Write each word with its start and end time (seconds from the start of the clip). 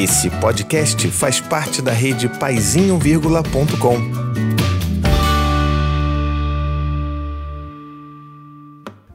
Esse 0.00 0.30
podcast 0.30 1.10
faz 1.10 1.40
parte 1.40 1.82
da 1.82 1.90
rede 1.90 2.28
paizinho.com. 2.38 3.96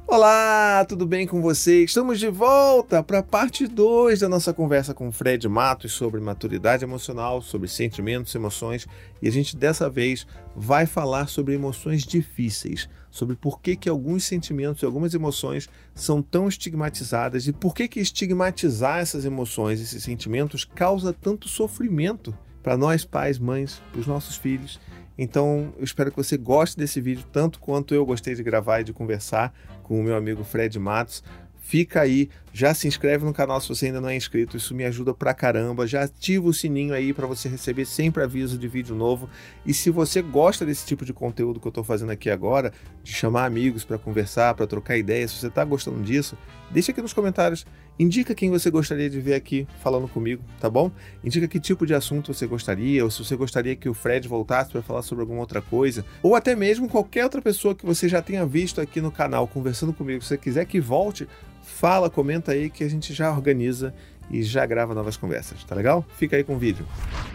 Olá, 0.05 0.83
tudo 0.83 1.05
bem 1.05 1.25
com 1.25 1.41
você? 1.41 1.85
Estamos 1.85 2.19
de 2.19 2.27
volta 2.27 3.01
para 3.01 3.19
a 3.19 3.23
parte 3.23 3.65
2 3.65 4.19
da 4.19 4.27
nossa 4.27 4.53
conversa 4.53 4.93
com 4.93 5.09
Fred 5.09 5.47
Matos 5.47 5.93
sobre 5.93 6.19
maturidade 6.19 6.83
emocional, 6.83 7.41
sobre 7.41 7.69
sentimentos, 7.69 8.35
emoções, 8.35 8.85
e 9.21 9.27
a 9.29 9.31
gente 9.31 9.55
dessa 9.55 9.89
vez 9.89 10.27
vai 10.53 10.85
falar 10.85 11.29
sobre 11.29 11.53
emoções 11.53 12.03
difíceis, 12.03 12.89
sobre 13.13 13.35
por 13.35 13.61
que, 13.61 13.75
que 13.75 13.87
alguns 13.87 14.23
sentimentos 14.23 14.81
e 14.81 14.85
algumas 14.87 15.13
emoções 15.13 15.69
são 15.93 16.19
tão 16.19 16.47
estigmatizadas 16.47 17.45
e 17.45 17.53
por 17.53 17.75
que, 17.75 17.87
que 17.87 17.99
estigmatizar 17.99 18.97
essas 18.97 19.23
emoções, 19.23 19.79
esses 19.79 20.01
sentimentos, 20.01 20.65
causa 20.65 21.13
tanto 21.13 21.47
sofrimento 21.47 22.35
para 22.63 22.75
nós, 22.75 23.05
pais, 23.05 23.37
mães, 23.37 23.79
para 23.91 24.01
os 24.01 24.07
nossos 24.07 24.35
filhos. 24.35 24.79
Então, 25.15 25.71
eu 25.77 25.83
espero 25.83 26.09
que 26.09 26.17
você 26.17 26.37
goste 26.37 26.75
desse 26.75 26.99
vídeo 26.99 27.23
tanto 27.31 27.59
quanto 27.59 27.93
eu 27.93 28.03
gostei 28.03 28.33
de 28.33 28.41
gravar 28.41 28.79
e 28.79 28.83
de 28.83 28.93
conversar 28.93 29.53
com 29.83 29.99
o 29.99 30.03
meu 30.03 30.15
amigo 30.15 30.43
Fred 30.43 30.79
Matos. 30.79 31.23
Fica 31.65 32.01
aí, 32.01 32.29
já 32.51 32.73
se 32.73 32.89
inscreve 32.89 33.23
no 33.23 33.33
canal 33.33 33.59
se 33.59 33.69
você 33.69 33.85
ainda 33.85 34.01
não 34.01 34.09
é 34.09 34.15
inscrito, 34.15 34.57
isso 34.57 34.75
me 34.75 34.83
ajuda 34.83 35.13
pra 35.13 35.33
caramba. 35.33 35.87
Já 35.87 36.03
ativa 36.03 36.45
o 36.45 36.53
sininho 36.53 36.93
aí 36.93 37.13
para 37.13 37.25
você 37.25 37.47
receber 37.47 37.85
sempre 37.85 38.21
aviso 38.21 38.57
de 38.57 38.67
vídeo 38.67 38.93
novo. 38.93 39.29
E 39.65 39.73
se 39.73 39.89
você 39.89 40.21
gosta 40.21 40.65
desse 40.65 40.85
tipo 40.85 41.05
de 41.05 41.13
conteúdo 41.13 41.61
que 41.61 41.67
eu 41.67 41.71
tô 41.71 41.81
fazendo 41.81 42.11
aqui 42.11 42.29
agora, 42.29 42.73
de 43.01 43.13
chamar 43.13 43.45
amigos 43.45 43.85
para 43.85 43.97
conversar, 43.97 44.53
para 44.53 44.67
trocar 44.67 44.97
ideias, 44.97 45.31
se 45.31 45.39
você 45.39 45.49
tá 45.49 45.63
gostando 45.63 46.03
disso, 46.03 46.37
deixa 46.69 46.91
aqui 46.91 47.01
nos 47.01 47.13
comentários. 47.13 47.65
Indica 47.97 48.35
quem 48.35 48.49
você 48.49 48.69
gostaria 48.69 49.09
de 49.09 49.21
ver 49.21 49.35
aqui 49.35 49.65
falando 49.81 50.07
comigo, 50.07 50.43
tá 50.59 50.69
bom? 50.69 50.91
Indica 51.23 51.47
que 51.47 51.59
tipo 51.59 51.85
de 51.85 51.93
assunto 51.93 52.33
você 52.33 52.45
gostaria, 52.45 53.03
ou 53.03 53.09
se 53.09 53.23
você 53.23 53.35
gostaria 53.35 53.75
que 53.75 53.87
o 53.87 53.93
Fred 53.93 54.27
voltasse 54.27 54.71
para 54.71 54.81
falar 54.81 55.01
sobre 55.01 55.21
alguma 55.21 55.39
outra 55.39 55.61
coisa, 55.61 56.03
ou 56.21 56.35
até 56.35 56.55
mesmo 56.55 56.89
qualquer 56.89 57.23
outra 57.23 57.41
pessoa 57.41 57.73
que 57.73 57.85
você 57.85 58.09
já 58.09 58.21
tenha 58.21 58.45
visto 58.45 58.81
aqui 58.81 58.99
no 58.99 59.11
canal 59.11 59.47
conversando 59.47 59.93
comigo, 59.93 60.21
se 60.21 60.29
você 60.29 60.37
quiser 60.37 60.65
que 60.65 60.81
volte, 60.81 61.27
fala, 61.63 62.09
comenta 62.09 62.51
aí 62.51 62.69
que 62.69 62.83
a 62.83 62.89
gente 62.89 63.13
já 63.13 63.31
organiza 63.31 63.93
e 64.29 64.43
já 64.43 64.65
grava 64.65 64.93
novas 64.93 65.17
conversas, 65.17 65.63
tá 65.63 65.75
legal? 65.75 66.05
Fica 66.17 66.35
aí 66.35 66.43
com 66.43 66.55
o 66.55 66.59
vídeo. 66.59 66.85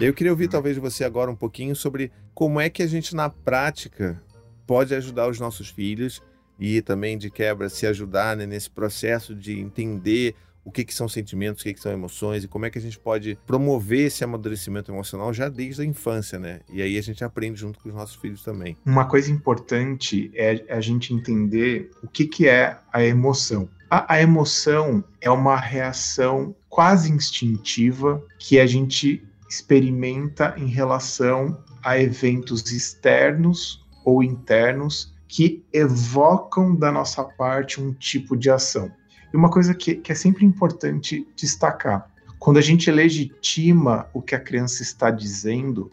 Eu 0.00 0.14
queria 0.14 0.32
ouvir 0.32 0.48
talvez 0.48 0.76
você 0.76 1.04
agora 1.04 1.30
um 1.30 1.36
pouquinho 1.36 1.74
sobre 1.74 2.12
como 2.34 2.60
é 2.60 2.68
que 2.68 2.82
a 2.82 2.86
gente 2.86 3.14
na 3.14 3.28
prática 3.28 4.20
pode 4.66 4.94
ajudar 4.94 5.28
os 5.28 5.40
nossos 5.40 5.68
filhos 5.68 6.22
e 6.58 6.82
também 6.82 7.16
de 7.16 7.30
quebra 7.30 7.68
se 7.68 7.86
ajudar 7.86 8.36
né, 8.36 8.46
nesse 8.46 8.68
processo 8.68 9.34
de 9.34 9.58
entender 9.58 10.34
o 10.68 10.70
que, 10.70 10.84
que 10.84 10.94
são 10.94 11.08
sentimentos, 11.08 11.62
o 11.62 11.64
que, 11.64 11.72
que 11.72 11.80
são 11.80 11.90
emoções 11.90 12.44
e 12.44 12.48
como 12.48 12.66
é 12.66 12.70
que 12.70 12.78
a 12.78 12.80
gente 12.80 12.98
pode 12.98 13.38
promover 13.46 14.06
esse 14.06 14.22
amadurecimento 14.22 14.92
emocional 14.92 15.32
já 15.32 15.48
desde 15.48 15.80
a 15.80 15.84
infância, 15.84 16.38
né? 16.38 16.60
E 16.70 16.82
aí 16.82 16.98
a 16.98 17.00
gente 17.00 17.24
aprende 17.24 17.58
junto 17.58 17.78
com 17.78 17.88
os 17.88 17.94
nossos 17.94 18.16
filhos 18.16 18.42
também. 18.42 18.76
Uma 18.84 19.06
coisa 19.06 19.32
importante 19.32 20.30
é 20.34 20.62
a 20.68 20.78
gente 20.82 21.14
entender 21.14 21.90
o 22.02 22.06
que, 22.06 22.26
que 22.26 22.46
é 22.46 22.76
a 22.92 23.02
emoção. 23.02 23.66
A, 23.88 24.14
a 24.14 24.20
emoção 24.20 25.02
é 25.22 25.30
uma 25.30 25.56
reação 25.56 26.54
quase 26.68 27.10
instintiva 27.10 28.22
que 28.38 28.60
a 28.60 28.66
gente 28.66 29.26
experimenta 29.48 30.54
em 30.58 30.66
relação 30.66 31.64
a 31.82 31.98
eventos 31.98 32.70
externos 32.70 33.82
ou 34.04 34.22
internos 34.22 35.14
que 35.26 35.64
evocam 35.72 36.76
da 36.76 36.92
nossa 36.92 37.24
parte 37.24 37.80
um 37.80 37.94
tipo 37.94 38.36
de 38.36 38.50
ação. 38.50 38.90
E 39.32 39.36
uma 39.36 39.50
coisa 39.50 39.74
que, 39.74 39.94
que 39.96 40.12
é 40.12 40.14
sempre 40.14 40.44
importante 40.44 41.26
destacar: 41.36 42.10
quando 42.38 42.58
a 42.58 42.62
gente 42.62 42.90
legitima 42.90 44.06
o 44.12 44.22
que 44.22 44.34
a 44.34 44.40
criança 44.40 44.82
está 44.82 45.10
dizendo, 45.10 45.90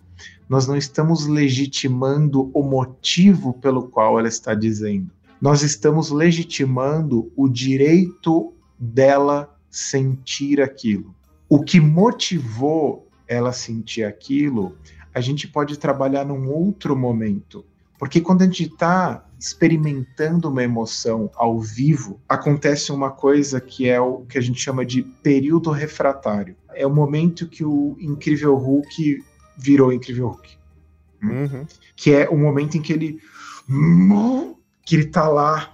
nós 0.47 0.67
não 0.67 0.77
estamos 0.77 1.25
legitimando 1.25 2.51
o 2.53 2.63
motivo 2.63 3.53
pelo 3.53 3.87
qual 3.87 4.19
ela 4.19 4.27
está 4.27 4.53
dizendo. 4.53 5.09
Nós 5.41 5.61
estamos 5.61 6.11
legitimando 6.11 7.31
o 7.35 7.49
direito 7.49 8.53
dela 8.79 9.53
sentir 9.69 10.61
aquilo. 10.61 11.13
O 11.49 11.63
que 11.63 11.79
motivou 11.79 13.07
ela 13.27 13.51
sentir 13.51 14.03
aquilo, 14.03 14.75
a 15.13 15.19
gente 15.19 15.47
pode 15.47 15.77
trabalhar 15.77 16.25
num 16.25 16.49
outro 16.49 16.95
momento. 16.95 17.65
Porque 17.97 18.19
quando 18.21 18.41
a 18.41 18.45
gente 18.45 18.63
está 18.63 19.25
experimentando 19.39 20.49
uma 20.49 20.63
emoção 20.63 21.29
ao 21.35 21.59
vivo, 21.59 22.19
acontece 22.27 22.91
uma 22.91 23.11
coisa 23.11 23.61
que 23.61 23.87
é 23.87 23.99
o 23.99 24.25
que 24.25 24.37
a 24.37 24.41
gente 24.41 24.59
chama 24.59 24.85
de 24.85 25.03
período 25.03 25.71
refratário. 25.71 26.55
É 26.73 26.85
o 26.85 26.93
momento 26.93 27.47
que 27.47 27.63
o 27.63 27.95
Incrível 27.99 28.55
Hulk 28.55 29.23
virou 29.57 29.93
Incrível 29.93 30.27
Hulk. 30.27 30.57
Uhum. 31.23 31.65
Que 31.95 32.13
é 32.13 32.29
o 32.29 32.37
momento 32.37 32.77
em 32.77 32.81
que 32.81 32.93
ele. 32.93 33.19
que 34.85 34.95
ele 34.95 35.05
tá 35.05 35.27
lá. 35.27 35.73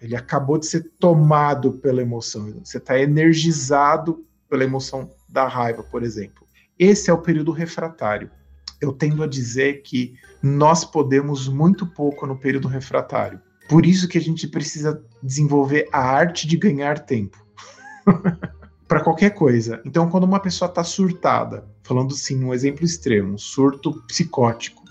Ele 0.00 0.14
acabou 0.14 0.58
de 0.58 0.66
ser 0.66 0.90
tomado 0.98 1.72
pela 1.72 2.02
emoção. 2.02 2.60
Você 2.64 2.78
está 2.78 2.98
energizado 2.98 4.24
pela 4.48 4.64
emoção 4.64 5.10
da 5.28 5.46
raiva, 5.46 5.82
por 5.82 6.02
exemplo. 6.02 6.46
Esse 6.78 7.10
é 7.10 7.12
o 7.12 7.18
período 7.18 7.50
refratário 7.50 8.30
eu 8.80 8.92
tendo 8.92 9.22
a 9.22 9.26
dizer 9.26 9.82
que 9.82 10.14
nós 10.42 10.84
podemos 10.84 11.48
muito 11.48 11.86
pouco 11.86 12.26
no 12.26 12.36
período 12.36 12.68
refratário. 12.68 13.40
Por 13.68 13.84
isso 13.84 14.08
que 14.08 14.16
a 14.16 14.20
gente 14.20 14.46
precisa 14.48 15.02
desenvolver 15.22 15.88
a 15.92 16.00
arte 16.00 16.46
de 16.46 16.56
ganhar 16.56 16.98
tempo. 17.00 17.44
para 18.88 19.00
qualquer 19.00 19.30
coisa. 19.30 19.82
Então, 19.84 20.08
quando 20.08 20.24
uma 20.24 20.40
pessoa 20.40 20.68
está 20.68 20.82
surtada, 20.82 21.68
falando 21.82 22.14
assim, 22.14 22.42
um 22.42 22.54
exemplo 22.54 22.84
extremo, 22.84 23.34
um 23.34 23.38
surto 23.38 24.02
psicótico, 24.06 24.82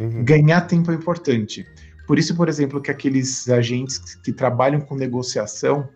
uhum. 0.00 0.24
ganhar 0.24 0.62
tempo 0.62 0.90
é 0.90 0.94
importante. 0.94 1.64
Por 2.04 2.18
isso, 2.18 2.34
por 2.34 2.48
exemplo, 2.48 2.80
que 2.80 2.90
aqueles 2.90 3.48
agentes 3.48 3.98
que 4.16 4.32
trabalham 4.32 4.80
com 4.80 4.96
negociação, 4.96 5.88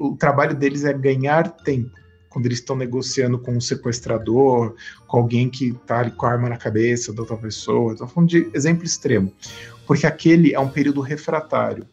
o 0.00 0.14
trabalho 0.16 0.54
deles 0.54 0.84
é 0.84 0.92
ganhar 0.92 1.48
tempo 1.48 1.99
quando 2.30 2.46
eles 2.46 2.60
estão 2.60 2.76
negociando 2.76 3.38
com 3.38 3.52
um 3.52 3.60
sequestrador, 3.60 4.76
com 5.06 5.18
alguém 5.18 5.50
que 5.50 5.70
está 5.70 5.98
ali 5.98 6.12
com 6.12 6.24
a 6.24 6.30
arma 6.30 6.48
na 6.48 6.56
cabeça 6.56 7.12
da 7.12 7.22
outra 7.22 7.36
pessoa. 7.36 7.92
Estou 7.92 8.06
falando 8.06 8.30
de 8.30 8.48
exemplo 8.54 8.84
extremo. 8.84 9.32
Porque 9.84 10.06
aquele 10.06 10.54
é 10.54 10.60
um 10.60 10.68
período 10.68 11.00
refratário. 11.00 11.84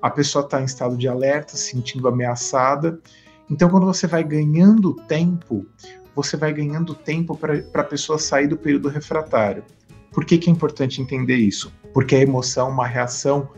A 0.00 0.08
pessoa 0.08 0.44
está 0.44 0.62
em 0.62 0.64
estado 0.64 0.96
de 0.96 1.08
alerta, 1.08 1.56
se 1.56 1.72
sentindo 1.72 2.06
ameaçada. 2.06 3.00
Então, 3.50 3.68
quando 3.68 3.84
você 3.84 4.06
vai 4.06 4.22
ganhando 4.22 4.94
tempo, 4.94 5.66
você 6.14 6.36
vai 6.36 6.52
ganhando 6.52 6.94
tempo 6.94 7.36
para 7.36 7.82
a 7.82 7.84
pessoa 7.84 8.18
sair 8.18 8.46
do 8.46 8.56
período 8.56 8.88
refratário. 8.88 9.64
Por 10.12 10.24
que, 10.24 10.38
que 10.38 10.48
é 10.48 10.52
importante 10.52 11.02
entender 11.02 11.36
isso? 11.36 11.72
Porque 11.92 12.14
a 12.14 12.20
emoção 12.20 12.68
é 12.68 12.70
uma 12.70 12.86
reação 12.86 13.50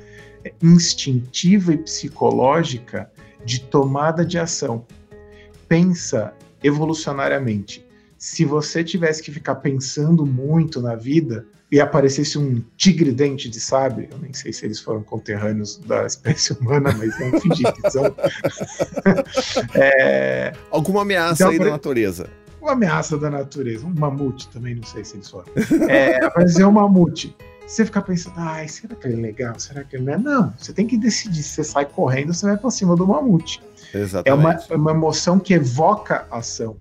instintiva 0.62 1.74
e 1.74 1.78
psicológica 1.78 3.10
de 3.44 3.60
tomada 3.60 4.24
de 4.24 4.38
ação 4.38 4.86
pensa 5.72 6.34
evolucionariamente. 6.62 7.82
Se 8.18 8.44
você 8.44 8.84
tivesse 8.84 9.22
que 9.22 9.32
ficar 9.32 9.54
pensando 9.54 10.26
muito 10.26 10.82
na 10.82 10.94
vida 10.94 11.46
e 11.70 11.80
aparecesse 11.80 12.36
um 12.36 12.62
tigre 12.76 13.10
dente 13.10 13.48
de 13.48 13.58
sabre, 13.58 14.06
eu 14.12 14.18
nem 14.18 14.34
sei 14.34 14.52
se 14.52 14.66
eles 14.66 14.78
foram 14.80 15.02
conterrâneos 15.02 15.78
da 15.78 16.04
espécie 16.04 16.52
humana, 16.52 16.94
mas 16.98 17.18
vamos 17.18 17.42
fingir 17.42 17.72
que 17.72 17.90
são. 17.90 18.04
é... 19.74 20.52
Alguma 20.70 21.00
ameaça 21.00 21.44
então, 21.44 21.48
aí 21.48 21.58
da 21.58 21.70
natureza. 21.70 22.28
Uma 22.60 22.72
ameaça 22.72 23.16
da 23.16 23.30
natureza. 23.30 23.86
Um 23.86 23.94
mamute 23.98 24.48
também, 24.50 24.74
não 24.74 24.84
sei 24.84 25.06
se 25.06 25.16
eles 25.16 25.30
foram. 25.30 25.46
É, 25.88 26.22
apareceu 26.22 26.68
um 26.68 26.72
mamute 26.72 27.34
você 27.66 27.84
ficar 27.84 28.02
pensando, 28.02 28.34
ai, 28.36 28.68
será 28.68 28.94
que 28.94 29.06
ele 29.06 29.14
é 29.14 29.20
legal? 29.20 29.58
Será 29.58 29.84
que 29.84 29.96
ele 29.96 30.04
não 30.04 30.12
é? 30.12 30.18
Não, 30.18 30.54
você 30.58 30.72
tem 30.72 30.86
que 30.86 30.96
decidir. 30.96 31.42
Se 31.42 31.56
você 31.56 31.64
sai 31.64 31.86
correndo, 31.86 32.32
você 32.34 32.46
vai 32.46 32.56
para 32.56 32.70
cima 32.70 32.96
do 32.96 33.06
mamute. 33.06 33.62
Exatamente. 33.94 34.28
É 34.28 34.34
uma, 34.34 34.52
é 34.70 34.76
uma 34.76 34.90
emoção 34.90 35.38
que 35.38 35.54
evoca 35.54 36.26
ação. 36.30 36.76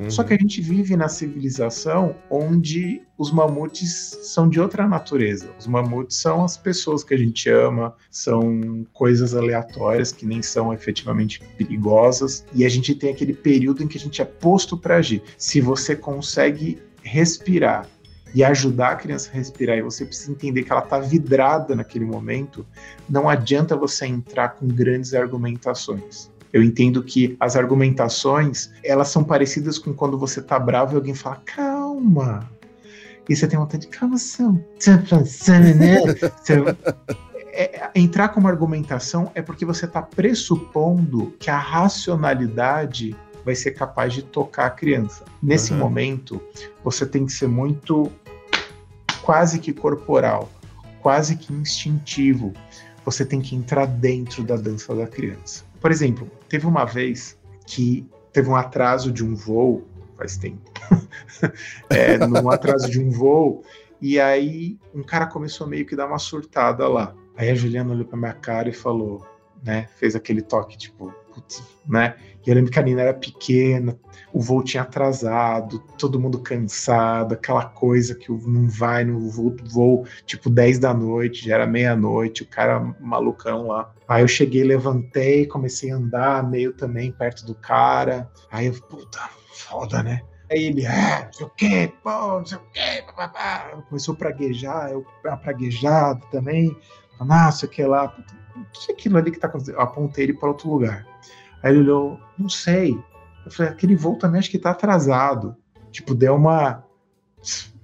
Uhum. 0.00 0.10
Só 0.10 0.24
que 0.24 0.32
a 0.32 0.36
gente 0.36 0.62
vive 0.62 0.96
na 0.96 1.08
civilização 1.08 2.16
onde 2.30 3.02
os 3.18 3.30
mamutes 3.30 4.18
são 4.22 4.48
de 4.48 4.58
outra 4.58 4.88
natureza. 4.88 5.50
Os 5.58 5.66
mamutes 5.66 6.16
são 6.16 6.42
as 6.42 6.56
pessoas 6.56 7.04
que 7.04 7.12
a 7.12 7.18
gente 7.18 7.50
ama, 7.50 7.94
são 8.10 8.86
coisas 8.94 9.34
aleatórias 9.34 10.10
que 10.10 10.24
nem 10.24 10.40
são 10.40 10.72
efetivamente 10.72 11.42
perigosas. 11.58 12.46
E 12.54 12.64
a 12.64 12.68
gente 12.68 12.94
tem 12.94 13.10
aquele 13.10 13.34
período 13.34 13.82
em 13.82 13.86
que 13.86 13.98
a 13.98 14.00
gente 14.00 14.22
é 14.22 14.24
posto 14.24 14.74
para 14.74 14.96
agir. 14.96 15.22
Se 15.36 15.60
você 15.60 15.94
consegue 15.94 16.78
respirar 17.02 17.86
e 18.34 18.44
ajudar 18.44 18.92
a 18.92 18.96
criança 18.96 19.30
a 19.30 19.34
respirar 19.34 19.76
e 19.76 19.82
você 19.82 20.04
precisa 20.04 20.30
entender 20.30 20.62
que 20.62 20.72
ela 20.72 20.82
está 20.82 20.98
vidrada 20.98 21.74
naquele 21.74 22.04
momento, 22.04 22.66
não 23.08 23.28
adianta 23.28 23.76
você 23.76 24.06
entrar 24.06 24.50
com 24.50 24.66
grandes 24.68 25.14
argumentações. 25.14 26.30
Eu 26.52 26.62
entendo 26.62 27.02
que 27.02 27.36
as 27.38 27.56
argumentações, 27.56 28.70
elas 28.82 29.08
são 29.08 29.22
parecidas 29.22 29.78
com 29.78 29.94
quando 29.94 30.18
você 30.18 30.42
tá 30.42 30.58
bravo 30.58 30.94
e 30.94 30.96
alguém 30.96 31.14
fala, 31.14 31.40
calma. 31.44 32.50
E 33.28 33.36
você 33.36 33.46
tem 33.46 33.58
vontade 33.58 33.86
de, 33.86 33.88
calma, 33.88 34.16
né? 35.74 35.98
é, 37.52 37.90
entrar 37.94 38.30
com 38.30 38.40
uma 38.40 38.48
argumentação 38.48 39.30
é 39.34 39.42
porque 39.42 39.64
você 39.64 39.84
está 39.84 40.02
pressupondo 40.02 41.34
que 41.38 41.50
a 41.50 41.58
racionalidade 41.58 43.16
vai 43.44 43.54
ser 43.54 43.72
capaz 43.72 44.12
de 44.12 44.22
tocar 44.22 44.66
a 44.66 44.70
criança. 44.70 45.24
Nesse 45.42 45.72
uhum. 45.72 45.78
momento, 45.78 46.40
você 46.84 47.06
tem 47.06 47.26
que 47.26 47.32
ser 47.32 47.48
muito 47.48 48.10
quase 49.22 49.58
que 49.58 49.72
corporal, 49.72 50.50
quase 51.00 51.36
que 51.36 51.52
instintivo. 51.52 52.52
Você 53.04 53.24
tem 53.24 53.40
que 53.40 53.56
entrar 53.56 53.86
dentro 53.86 54.42
da 54.42 54.56
dança 54.56 54.94
da 54.94 55.06
criança. 55.06 55.64
Por 55.80 55.90
exemplo, 55.90 56.30
teve 56.48 56.66
uma 56.66 56.84
vez 56.84 57.38
que 57.66 58.06
teve 58.32 58.48
um 58.48 58.56
atraso 58.56 59.10
de 59.10 59.24
um 59.24 59.34
voo, 59.34 59.86
faz 60.16 60.36
tempo, 60.36 60.70
é, 61.88 62.18
num 62.18 62.50
atraso 62.50 62.90
de 62.90 63.00
um 63.00 63.10
voo, 63.10 63.64
e 64.00 64.20
aí 64.20 64.78
um 64.94 65.02
cara 65.02 65.26
começou 65.26 65.66
meio 65.66 65.86
que 65.86 65.96
dar 65.96 66.06
uma 66.06 66.18
surtada 66.18 66.86
lá. 66.86 67.14
Aí 67.36 67.48
a 67.48 67.54
Juliana 67.54 67.92
olhou 67.92 68.04
pra 68.04 68.18
minha 68.18 68.34
cara 68.34 68.68
e 68.68 68.72
falou, 68.72 69.26
né, 69.62 69.88
fez 69.96 70.14
aquele 70.14 70.42
toque, 70.42 70.76
tipo, 70.76 71.14
né? 71.86 72.14
E 72.46 72.48
eu 72.48 72.54
lembro 72.54 72.70
que 72.70 72.78
a 72.78 72.82
Nina 72.82 73.02
era 73.02 73.14
pequena, 73.14 73.98
o 74.32 74.40
voo 74.40 74.62
tinha 74.62 74.82
atrasado, 74.82 75.78
todo 75.98 76.18
mundo 76.18 76.38
cansado, 76.38 77.34
aquela 77.34 77.66
coisa 77.66 78.14
que 78.14 78.30
não 78.32 78.66
vai 78.66 79.04
no 79.04 79.28
voo, 79.30 79.54
voo 79.64 80.06
tipo 80.24 80.48
10 80.48 80.78
da 80.78 80.94
noite, 80.94 81.46
já 81.46 81.56
era 81.56 81.66
meia-noite, 81.66 82.42
o 82.42 82.46
cara 82.46 82.80
malucão 82.98 83.66
lá. 83.66 83.92
Aí 84.08 84.22
eu 84.22 84.28
cheguei, 84.28 84.64
levantei, 84.64 85.46
comecei 85.46 85.90
a 85.90 85.96
andar 85.96 86.48
meio 86.48 86.72
também 86.72 87.12
perto 87.12 87.44
do 87.44 87.54
cara. 87.54 88.30
Aí 88.50 88.66
eu, 88.66 88.72
puta, 88.72 89.20
foda, 89.52 90.02
né? 90.02 90.22
Aí 90.50 90.64
ele, 90.64 90.86
ah, 90.86 91.26
não 91.26 91.32
sei 91.32 91.46
o 91.46 91.50
quê, 91.50 91.92
pô, 92.02 92.10
não 92.10 92.46
sei 92.46 92.58
o 92.58 92.62
quê. 92.72 93.04
Começou 93.88 94.14
a 94.14 94.16
praguejar, 94.16 94.90
eu 94.90 95.04
praguejado 95.42 96.26
também. 96.30 96.76
Nossa, 97.20 97.66
o 97.66 97.68
que 97.68 97.84
lá, 97.84 98.08
puta, 98.08 98.34
o 98.56 98.64
que 98.72 98.90
é 98.90 98.94
aquilo 98.94 99.18
ali 99.18 99.30
que 99.30 99.38
tá 99.38 99.48
acontecendo? 99.48 99.76
Eu 99.76 99.82
apontei 99.82 100.24
ele 100.24 100.34
para 100.34 100.48
outro 100.48 100.70
lugar. 100.70 101.06
Aí 101.62 101.72
ele 101.72 101.80
olhou, 101.80 102.20
não 102.38 102.48
sei. 102.48 102.98
Eu 103.44 103.50
falei, 103.50 103.72
aquele 103.72 103.96
voo 103.96 104.16
também 104.16 104.38
acho 104.38 104.50
que 104.50 104.58
tá 104.58 104.70
atrasado. 104.70 105.56
Tipo, 105.90 106.14
deu 106.14 106.34
uma. 106.34 106.84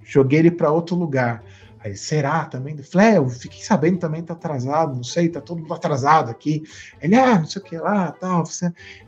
Joguei 0.03 0.39
ele 0.39 0.51
para 0.51 0.71
outro 0.71 0.95
lugar. 0.95 1.43
Aí, 1.79 1.95
será 1.95 2.45
também? 2.45 2.75
Eu 2.75 2.83
falei, 2.83 3.07
é, 3.07 3.17
eu 3.17 3.29
fiquei 3.29 3.61
sabendo 3.61 3.99
também 3.99 4.23
tá 4.23 4.33
atrasado, 4.33 4.95
não 4.95 5.03
sei, 5.03 5.29
tá 5.29 5.39
todo 5.39 5.61
mundo 5.61 5.73
atrasado 5.73 6.29
aqui. 6.29 6.63
Ele, 7.01 7.15
ah, 7.15 7.39
não 7.39 7.45
sei 7.45 7.61
o 7.61 7.65
que 7.65 7.77
lá, 7.77 8.11
tal. 8.11 8.43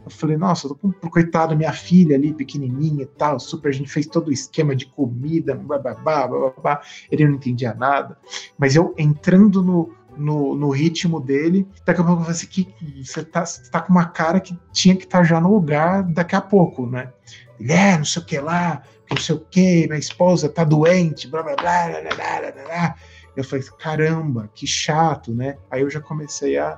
Eu 0.06 0.12
falei, 0.12 0.38
nossa, 0.38 0.68
eu 0.68 0.76
tô 0.76 0.76
com 0.76 1.10
coitado 1.10 1.58
minha 1.58 1.74
filha 1.74 2.16
ali, 2.16 2.34
pequenininha 2.34 3.04
e 3.04 3.08
tal, 3.08 3.40
super, 3.40 3.70
a 3.70 3.72
gente 3.72 3.92
fez 3.92 4.06
todo 4.06 4.28
o 4.28 4.32
esquema 4.32 4.76
de 4.76 4.86
comida, 4.86 5.56
bababá, 5.56 6.28
bababá. 6.28 6.82
Ele 7.12 7.28
não 7.28 7.36
entendia 7.36 7.74
nada. 7.74 8.18
Mas 8.58 8.76
eu 8.76 8.94
entrando 8.98 9.64
no, 9.64 9.94
no, 10.20 10.56
no 10.56 10.70
ritmo 10.70 11.20
dele. 11.20 11.68
Daqui 11.86 12.02
a 12.02 12.04
pouco 12.04 12.24
você, 12.24 12.46
que, 12.46 12.68
você, 13.04 13.24
tá, 13.24 13.46
você 13.46 13.70
tá 13.72 13.82
com 13.82 13.92
uma 13.92 14.06
cara 14.06 14.40
que 14.40 14.58
tinha 14.72 14.96
que 14.96 15.06
estar 15.06 15.20
tá 15.20 15.24
já 15.24 15.40
no 15.40 15.52
lugar 15.52 16.04
daqui 16.04 16.36
a 16.36 16.42
pouco, 16.42 16.86
né? 16.86 17.12
Ele 17.60 17.74
é, 17.74 17.98
não 17.98 18.06
sei 18.06 18.22
o 18.22 18.26
que 18.26 18.40
lá, 18.40 18.84
não 19.10 19.18
sei 19.18 19.36
o 19.36 19.40
que, 19.40 19.88
minha 19.88 20.00
esposa 20.00 20.50
tá 20.50 20.64
doente, 20.64 21.28
blá 21.28 21.42
blá 21.42 21.56
blá 21.56 21.88
blá 21.88 22.02
blá 22.02 22.52
blá 22.52 22.64
blá. 22.64 22.96
Eu 23.36 23.44
falei, 23.44 23.66
caramba, 23.80 24.50
que 24.54 24.68
chato, 24.68 25.34
né? 25.34 25.58
Aí 25.72 25.82
eu 25.82 25.90
já 25.90 26.02
comecei 26.02 26.58
a 26.58 26.78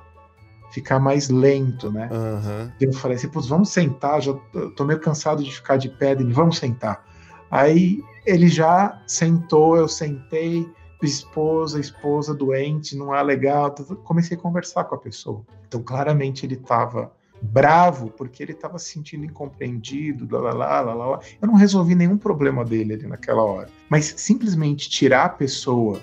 ficar 0.71 0.99
mais 0.99 1.29
lento, 1.29 1.91
né? 1.91 2.09
Uhum. 2.11 2.71
Eu 2.79 2.93
falei 2.93 3.17
assim, 3.17 3.29
vamos 3.33 3.69
sentar, 3.69 4.21
já 4.21 4.33
tô 4.75 4.85
meio 4.85 4.99
cansado 4.99 5.43
de 5.43 5.51
ficar 5.51 5.77
de 5.77 5.89
pé, 5.89 6.11
ele, 6.11 6.31
vamos 6.31 6.57
sentar. 6.57 7.03
Aí 7.49 7.99
ele 8.25 8.47
já 8.47 9.01
sentou, 9.05 9.75
eu 9.75 9.87
sentei, 9.87 10.65
esposa, 11.05 11.79
esposa 11.79 12.33
doente, 12.33 12.95
não 12.95 13.13
é 13.13 13.21
legal. 13.21 13.73
Comecei 14.03 14.37
a 14.37 14.39
conversar 14.39 14.83
com 14.85 14.95
a 14.95 14.97
pessoa. 14.97 15.43
Então, 15.67 15.81
claramente, 15.81 16.45
ele 16.45 16.55
estava 16.55 17.11
bravo 17.41 18.11
porque 18.11 18.43
ele 18.43 18.51
estava 18.51 18.77
se 18.77 18.91
sentindo 18.91 19.25
incompreendido, 19.25 20.27
lá, 20.35 20.53
lá, 20.53 20.81
lá, 20.81 20.93
lá. 20.93 21.19
Eu 21.41 21.47
não 21.47 21.55
resolvi 21.55 21.95
nenhum 21.95 22.17
problema 22.17 22.63
dele 22.63 22.93
ali 22.93 23.07
naquela 23.07 23.43
hora. 23.43 23.69
Mas 23.89 24.13
simplesmente 24.17 24.89
tirar 24.89 25.25
a 25.25 25.29
pessoa 25.29 25.99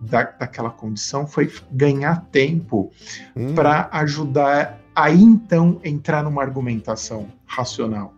da, 0.00 0.22
daquela 0.22 0.70
condição 0.70 1.26
foi 1.26 1.52
ganhar 1.70 2.26
tempo 2.30 2.90
hum. 3.36 3.54
para 3.54 3.88
ajudar 3.92 4.80
a 4.94 5.10
então 5.10 5.80
entrar 5.84 6.24
numa 6.24 6.42
argumentação 6.42 7.28
racional. 7.46 8.14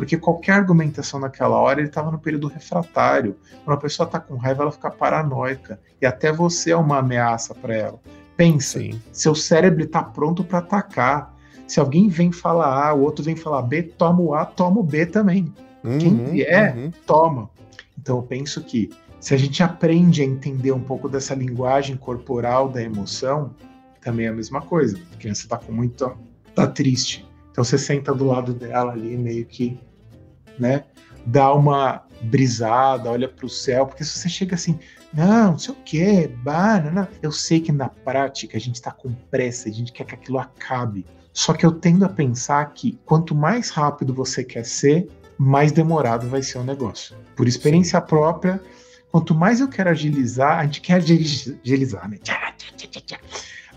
Porque 0.00 0.16
qualquer 0.16 0.52
argumentação 0.52 1.20
naquela 1.20 1.58
hora, 1.58 1.78
ele 1.78 1.88
estava 1.88 2.10
no 2.10 2.18
período 2.18 2.46
refratário. 2.46 3.36
Quando 3.62 3.76
a 3.76 3.80
pessoa 3.80 4.06
está 4.06 4.18
com 4.18 4.34
raiva, 4.34 4.62
ela 4.62 4.72
fica 4.72 4.90
paranoica. 4.90 5.78
E 6.00 6.06
até 6.06 6.32
você 6.32 6.70
é 6.70 6.76
uma 6.76 7.00
ameaça 7.00 7.54
para 7.54 7.76
ela. 7.76 8.00
Pensa, 8.34 8.78
Sim. 8.78 8.98
seu 9.12 9.34
cérebro 9.34 9.84
está 9.84 10.02
pronto 10.02 10.42
para 10.42 10.60
atacar. 10.60 11.36
Se 11.66 11.78
alguém 11.78 12.08
vem 12.08 12.32
falar 12.32 12.88
A, 12.88 12.94
o 12.94 13.02
outro 13.02 13.22
vem 13.22 13.36
falar 13.36 13.60
B, 13.60 13.82
toma 13.82 14.22
o 14.22 14.34
A, 14.34 14.46
toma 14.46 14.80
o 14.80 14.82
B 14.82 15.04
também. 15.04 15.52
Uhum, 15.84 15.98
Quem 15.98 16.24
vier, 16.24 16.74
uhum. 16.74 16.90
toma. 17.06 17.50
Então 17.98 18.16
eu 18.16 18.22
penso 18.22 18.62
que 18.62 18.88
se 19.20 19.34
a 19.34 19.36
gente 19.36 19.62
aprende 19.62 20.22
a 20.22 20.24
entender 20.24 20.72
um 20.72 20.80
pouco 20.80 21.10
dessa 21.10 21.34
linguagem 21.34 21.94
corporal 21.94 22.70
da 22.70 22.82
emoção, 22.82 23.54
também 24.00 24.24
é 24.24 24.30
a 24.30 24.32
mesma 24.32 24.62
coisa. 24.62 24.98
A 25.12 25.16
criança 25.18 25.42
está 25.42 25.58
com 25.58 25.72
muito. 25.72 26.10
tá 26.54 26.66
triste. 26.66 27.28
Então 27.52 27.62
você 27.62 27.76
senta 27.76 28.14
do 28.14 28.24
lado 28.24 28.54
dela 28.54 28.92
ali, 28.92 29.14
meio 29.18 29.44
que, 29.44 29.78
né, 30.60 30.84
dá 31.26 31.52
uma 31.54 32.04
brisada, 32.22 33.10
olha 33.10 33.28
para 33.28 33.46
o 33.46 33.48
céu, 33.48 33.86
porque 33.86 34.04
se 34.04 34.18
você 34.18 34.28
chega 34.28 34.54
assim, 34.54 34.78
não, 35.12 35.52
não 35.52 35.58
sei 35.58 35.74
o 35.74 35.78
que, 35.78 36.28
banana, 36.28 37.08
eu 37.22 37.32
sei 37.32 37.60
que 37.60 37.72
na 37.72 37.88
prática 37.88 38.56
a 38.56 38.60
gente 38.60 38.76
está 38.76 38.90
com 38.90 39.12
pressa, 39.30 39.68
a 39.68 39.72
gente 39.72 39.92
quer 39.92 40.04
que 40.04 40.14
aquilo 40.14 40.38
acabe. 40.38 41.06
Só 41.32 41.52
que 41.52 41.64
eu 41.64 41.72
tendo 41.72 42.04
a 42.04 42.08
pensar 42.08 42.64
que 42.72 42.98
quanto 43.04 43.34
mais 43.34 43.70
rápido 43.70 44.12
você 44.12 44.44
quer 44.44 44.64
ser, 44.64 45.08
mais 45.38 45.72
demorado 45.72 46.28
vai 46.28 46.42
ser 46.42 46.58
o 46.58 46.64
negócio. 46.64 47.16
Por 47.34 47.48
experiência 47.48 48.00
própria, 48.00 48.60
quanto 49.10 49.34
mais 49.34 49.60
eu 49.60 49.68
quero 49.68 49.88
agilizar, 49.88 50.58
a 50.58 50.64
gente 50.64 50.80
quer 50.80 50.94
agilizar, 50.94 52.08
né? 52.08 52.18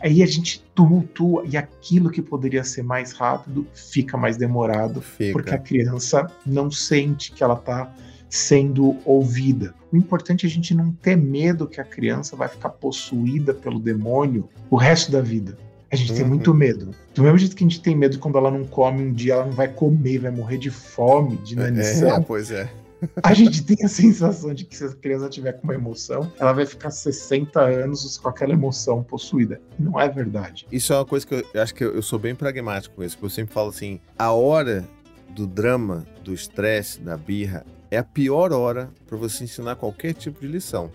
Aí 0.04 0.22
a 0.22 0.26
gente 0.26 0.62
tumultua 0.76 1.46
e 1.50 1.56
aquilo 1.56 2.10
que 2.10 2.22
poderia 2.22 2.62
ser 2.66 2.84
mais 2.84 3.14
rápido 3.14 3.66
fica 3.74 4.18
mais 4.18 4.36
demorado, 4.36 5.02
fica. 5.02 5.32
porque 5.32 5.52
a 5.52 5.58
criança 5.58 6.30
não 6.46 6.70
sente 6.70 7.32
que 7.32 7.42
ela 7.42 7.54
está 7.54 7.90
sendo 8.30 8.98
ouvida. 9.06 9.74
O 9.94 9.96
importante 9.96 10.46
é 10.46 10.50
a 10.50 10.52
gente 10.52 10.76
não 10.76 10.92
ter 10.92 11.16
medo 11.16 11.68
que 11.68 11.80
a 11.80 11.86
criança 11.86 12.36
vai 12.36 12.50
ficar 12.50 12.70
possuída 12.70 13.54
pelo 13.54 13.80
demônio 13.80 14.50
o 14.70 14.76
resto 14.76 15.10
da 15.10 15.22
vida. 15.22 15.58
A 15.90 15.96
gente 15.96 16.12
uhum. 16.12 16.18
tem 16.18 16.26
muito 16.26 16.54
medo. 16.54 16.90
Do 17.14 17.22
mesmo 17.22 17.38
jeito 17.38 17.56
que 17.56 17.64
a 17.64 17.68
gente 17.68 17.80
tem 17.80 17.96
medo 17.96 18.20
quando 18.20 18.38
ela 18.38 18.52
não 18.52 18.66
come 18.66 19.04
um 19.04 19.14
dia, 19.14 19.36
ela 19.36 19.46
não 19.46 19.54
vai 19.54 19.70
comer, 19.70 20.18
vai 20.18 20.32
morrer 20.32 20.58
de 20.58 20.70
fome, 20.70 21.38
de 21.38 21.54
inanição. 21.54 22.18
É, 22.18 22.20
pois 22.20 22.52
é. 22.52 22.70
A 23.24 23.34
gente 23.34 23.64
tem 23.64 23.86
a 23.86 23.88
sensação 23.88 24.54
de 24.54 24.66
que 24.66 24.76
se 24.76 24.86
a 24.86 24.90
criança 24.90 25.30
tiver 25.30 25.54
com 25.54 25.64
uma 25.64 25.74
emoção, 25.74 26.32
ela 26.40 26.54
vai 26.54 26.66
ficar 26.66 26.92
60 26.92 27.60
anos 27.60 28.18
com 28.18 28.30
aquela 28.30 28.54
emoção 28.54 29.04
possuída. 29.04 29.62
Não 29.80 30.00
é 30.00 30.08
verdade. 30.10 30.68
Isso 30.72 30.94
é 30.94 30.98
uma 30.98 31.06
coisa 31.06 31.26
que 31.26 31.36
eu, 31.36 31.62
acho 31.62 31.74
que 31.74 31.84
eu, 31.84 31.96
eu, 31.96 32.02
sou 32.02 32.20
bem 32.20 32.36
pragmático 32.36 32.96
com 32.96 33.04
isso, 33.04 33.16
porque 33.16 33.26
eu 33.26 33.30
sempre 33.30 33.54
falo 33.54 33.70
assim: 33.70 34.00
a 34.18 34.32
hora 34.32 34.88
do 35.30 35.48
drama, 35.48 36.06
do 36.24 36.34
estresse, 36.34 37.02
da 37.02 37.18
birra, 37.18 37.66
é 37.90 37.98
a 37.98 38.04
pior 38.04 38.52
hora 38.52 38.90
para 39.08 39.18
você 39.18 39.44
ensinar 39.44 39.76
qualquer 39.76 40.14
tipo 40.14 40.42
de 40.42 40.48
lição. 40.48 40.92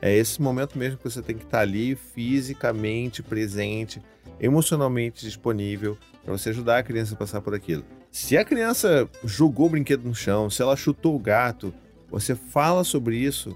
É 0.00 0.14
esse 0.14 0.42
momento 0.42 0.78
mesmo 0.78 0.98
que 0.98 1.04
você 1.04 1.22
tem 1.22 1.36
que 1.36 1.44
estar 1.44 1.60
ali 1.60 1.94
fisicamente 1.94 3.22
presente, 3.22 4.02
emocionalmente 4.38 5.24
disponível 5.24 5.96
para 6.22 6.36
você 6.36 6.50
ajudar 6.50 6.78
a 6.78 6.82
criança 6.82 7.14
a 7.14 7.16
passar 7.16 7.40
por 7.40 7.54
aquilo. 7.54 7.84
Se 8.16 8.34
a 8.34 8.46
criança 8.46 9.06
jogou 9.26 9.66
o 9.66 9.68
brinquedo 9.68 10.02
no 10.02 10.14
chão, 10.14 10.48
se 10.48 10.62
ela 10.62 10.74
chutou 10.74 11.14
o 11.14 11.18
gato, 11.18 11.72
você 12.10 12.34
fala 12.34 12.82
sobre 12.82 13.18
isso 13.18 13.54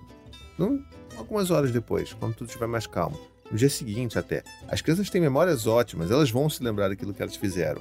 não, 0.58 0.84
algumas 1.16 1.50
horas 1.50 1.70
depois, 1.70 2.12
quando 2.12 2.34
tudo 2.34 2.48
estiver 2.48 2.66
mais 2.66 2.86
calmo. 2.86 3.18
No 3.50 3.56
dia 3.56 3.70
seguinte, 3.70 4.18
até. 4.18 4.42
As 4.68 4.82
crianças 4.82 5.08
têm 5.08 5.18
memórias 5.18 5.66
ótimas, 5.66 6.10
elas 6.10 6.30
vão 6.30 6.50
se 6.50 6.62
lembrar 6.62 6.90
daquilo 6.90 7.14
que 7.14 7.22
elas 7.22 7.36
fizeram. 7.36 7.80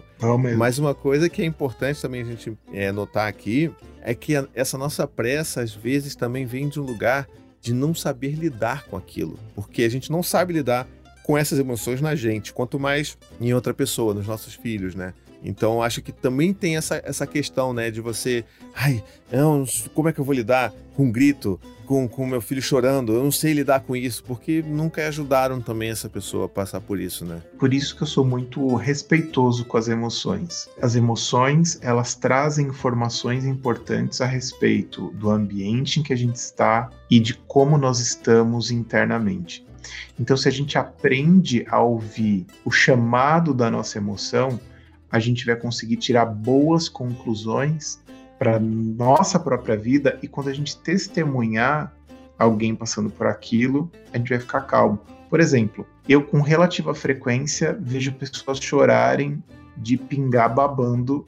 Mas 0.56 0.80
uma 0.80 0.96
coisa 0.96 1.30
que 1.30 1.42
é 1.42 1.46
importante 1.46 2.02
também 2.02 2.22
a 2.22 2.26
gente 2.26 2.58
é, 2.72 2.94
notar 2.94 3.28
aqui 3.28 3.70
é 4.02 4.16
que 4.16 4.38
a, 4.38 4.48
essa 4.54 4.78
nossa 4.78 5.06
pressa, 5.06 5.62
às 5.62 5.74
vezes, 5.74 6.16
também 6.16 6.46
vem 6.46 6.70
de 6.70 6.80
um 6.80 6.84
lugar 6.84 7.28
de 7.60 7.74
não 7.74 7.94
saber 7.94 8.36
lidar 8.36 8.86
com 8.86 8.96
aquilo. 8.96 9.38
Porque 9.54 9.84
a 9.84 9.90
gente 9.90 10.10
não 10.10 10.24
sabe 10.24 10.54
lidar 10.54 10.88
com 11.24 11.38
essas 11.38 11.60
emoções 11.60 12.00
na 12.00 12.16
gente, 12.16 12.54
quanto 12.54 12.80
mais 12.80 13.18
em 13.42 13.54
outra 13.54 13.74
pessoa, 13.74 14.14
nos 14.14 14.26
nossos 14.26 14.54
filhos, 14.54 14.96
né? 14.96 15.14
Então 15.44 15.82
acho 15.82 16.02
que 16.02 16.12
também 16.12 16.54
tem 16.54 16.78
essa, 16.78 17.02
essa 17.04 17.26
questão, 17.26 17.74
né, 17.74 17.90
de 17.90 18.02
você, 18.02 18.44
ai, 18.76 19.04
não, 19.32 19.66
como 19.94 20.10
é 20.10 20.14
que 20.14 20.20
eu 20.20 20.26
vou 20.26 20.34
lidar 20.34 20.74
com 20.96 21.06
um 21.06 21.12
grito, 21.12 21.60
com 21.86 22.08
com 22.08 22.26
meu 22.28 22.42
filho 22.42 22.62
chorando? 22.62 23.14
Eu 23.14 23.24
não 23.24 23.32
sei 23.32 23.54
lidar 23.54 23.80
com 23.80 23.96
isso, 23.96 24.24
porque 24.24 24.62
nunca 24.62 25.08
ajudaram 25.08 25.62
também 25.62 25.90
essa 25.90 26.10
pessoa 26.10 26.46
a 26.46 26.50
passar 26.50 26.82
por 26.82 27.00
isso, 27.00 27.26
né? 27.26 27.42
Por 27.58 27.74
isso 27.74 27.96
que 27.96 28.04
eu 28.04 28.08
sou 28.08 28.26
muito 28.26 28.76
respeitoso 28.76 29.66
com 29.66 29.78
as 29.78 29.88
emoções. 29.88 30.70
As 30.82 30.96
emoções, 30.96 31.80
elas 31.82 32.16
trazem 32.16 32.68
informações 32.68 33.46
importantes 33.46 34.22
a 34.22 34.26
respeito 34.26 35.10
do 35.12 35.30
ambiente 35.30 36.00
em 36.00 36.04
que 36.04 36.14
a 36.14 36.18
gente 36.18 36.36
está 36.36 36.90
e 37.10 37.20
de 37.20 37.34
como 37.34 37.78
nós 37.78 38.00
estamos 38.00 38.72
internamente. 38.72 39.66
Então, 40.20 40.36
se 40.36 40.48
a 40.48 40.52
gente 40.52 40.78
aprende 40.78 41.66
a 41.70 41.82
ouvir 41.82 42.46
o 42.66 42.72
chamado 42.72 43.54
da 43.54 43.72
nossa 43.72 43.98
emoção, 43.98 44.60
a 45.12 45.20
gente 45.20 45.46
vai 45.46 45.56
conseguir 45.56 45.98
tirar 45.98 46.26
boas 46.26 46.88
conclusões 46.88 48.00
para 48.38 48.60
nossa 48.60 49.40
própria 49.40 49.76
vida 49.76 50.18
e 50.22 50.28
quando 50.28 50.50
a 50.50 50.54
gente 50.54 50.78
testemunhar 50.78 51.94
alguém 52.38 52.74
passando 52.74 53.10
por 53.10 53.28
aquilo, 53.28 53.92
a 54.14 54.18
gente 54.18 54.30
vai 54.30 54.40
ficar 54.40 54.62
calmo. 54.62 55.00
Por 55.30 55.40
exemplo, 55.40 55.86
eu 56.08 56.24
com 56.24 56.42
relativa 56.42 56.94
frequência 56.94 57.78
vejo 57.80 58.14
pessoas 58.14 58.60
chorarem 58.60 59.44
de 59.76 59.98
pingar 59.98 60.54
babando 60.54 61.26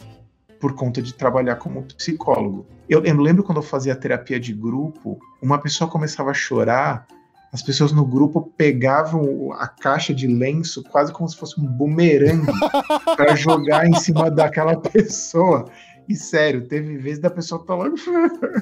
por 0.60 0.74
conta 0.74 1.02
de 1.02 1.14
trabalhar 1.14 1.56
como 1.56 1.84
psicólogo. 1.84 2.66
Eu, 2.88 3.04
eu 3.04 3.16
lembro 3.20 3.44
quando 3.44 3.58
eu 3.58 3.64
fazia 3.64 3.96
terapia 3.96 4.40
de 4.40 4.54
grupo, 4.54 5.20
uma 5.42 5.58
pessoa 5.58 5.90
começava 5.90 6.32
a 6.32 6.34
chorar 6.34 7.08
as 7.52 7.62
pessoas 7.62 7.92
no 7.92 8.06
grupo 8.06 8.54
pegavam 8.56 9.52
a 9.54 9.68
caixa 9.68 10.14
de 10.14 10.26
lenço 10.26 10.84
quase 10.84 11.12
como 11.12 11.28
se 11.28 11.36
fosse 11.36 11.60
um 11.60 11.66
bumerangue 11.66 12.52
para 13.18 13.36
jogar 13.36 13.86
em 13.86 13.94
cima 13.96 14.32
daquela 14.32 14.78
pessoa. 14.78 15.66
E 16.08 16.16
sério, 16.16 16.68
teve 16.68 16.98
vezes 16.98 17.20
da 17.20 17.30
pessoa 17.30 17.64
tá 17.66 17.76
lá, 17.76 17.86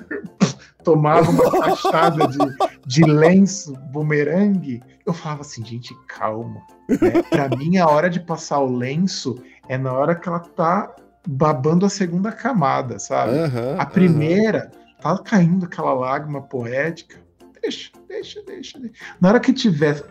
tomava 0.84 1.30
uma 1.30 1.52
caixada 1.52 2.28
de, 2.28 2.38
de 2.86 3.04
lenço, 3.04 3.74
bumerangue. 3.92 4.82
Eu 5.06 5.14
falava 5.14 5.42
assim, 5.42 5.64
gente, 5.64 5.96
calma. 6.08 6.62
Né? 6.90 7.22
Para 7.30 7.50
mim, 7.56 7.78
a 7.78 7.88
hora 7.88 8.10
de 8.10 8.20
passar 8.20 8.60
o 8.60 8.76
lenço 8.76 9.36
é 9.68 9.78
na 9.78 9.94
hora 9.94 10.16
que 10.16 10.28
ela 10.28 10.40
tá 10.40 10.96
babando 11.28 11.86
a 11.86 11.90
segunda 11.90 12.32
camada, 12.32 12.98
sabe? 12.98 13.34
Uhum, 13.34 13.80
a 13.80 13.86
primeira, 13.86 14.72
uhum. 14.74 15.02
tá 15.02 15.18
caindo 15.24 15.66
aquela 15.66 15.94
lágrima 15.94 16.42
poética 16.42 17.29
deixa, 17.62 17.92
deixa, 18.08 18.42
deixa, 18.44 18.80
deixa. 18.80 19.00
Na 19.20 19.30
hora 19.30 19.40
que 19.40 19.54
tiver 19.54 20.04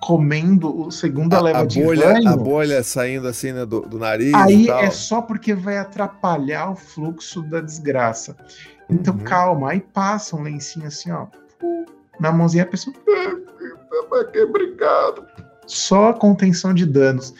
comendo 0.00 0.86
o 0.86 0.90
segunda 0.90 1.38
a, 1.38 1.40
leva 1.40 1.60
a 1.60 1.64
de 1.64 1.82
bolha, 1.82 2.28
a 2.28 2.36
bolha 2.36 2.82
saindo 2.82 3.28
assim 3.28 3.52
né, 3.52 3.64
do, 3.66 3.80
do 3.80 3.98
nariz. 3.98 4.34
Aí 4.34 4.68
é 4.68 4.90
só 4.90 5.20
porque 5.22 5.54
vai 5.54 5.78
atrapalhar 5.78 6.70
o 6.70 6.76
fluxo 6.76 7.42
da 7.42 7.60
desgraça. 7.60 8.36
Então 8.88 9.14
uhum. 9.14 9.24
calma, 9.24 9.70
aí 9.72 9.80
passa 9.80 10.36
um 10.36 10.42
lencinho 10.42 10.86
assim, 10.86 11.10
ó, 11.10 11.26
na 12.20 12.30
mãozinha 12.32 12.62
a 12.62 12.66
pessoa, 12.66 12.94
obrigado. 14.48 15.26
Só 15.66 16.10
a 16.10 16.14
contenção 16.14 16.72
de 16.72 16.86
danos. 16.86 17.34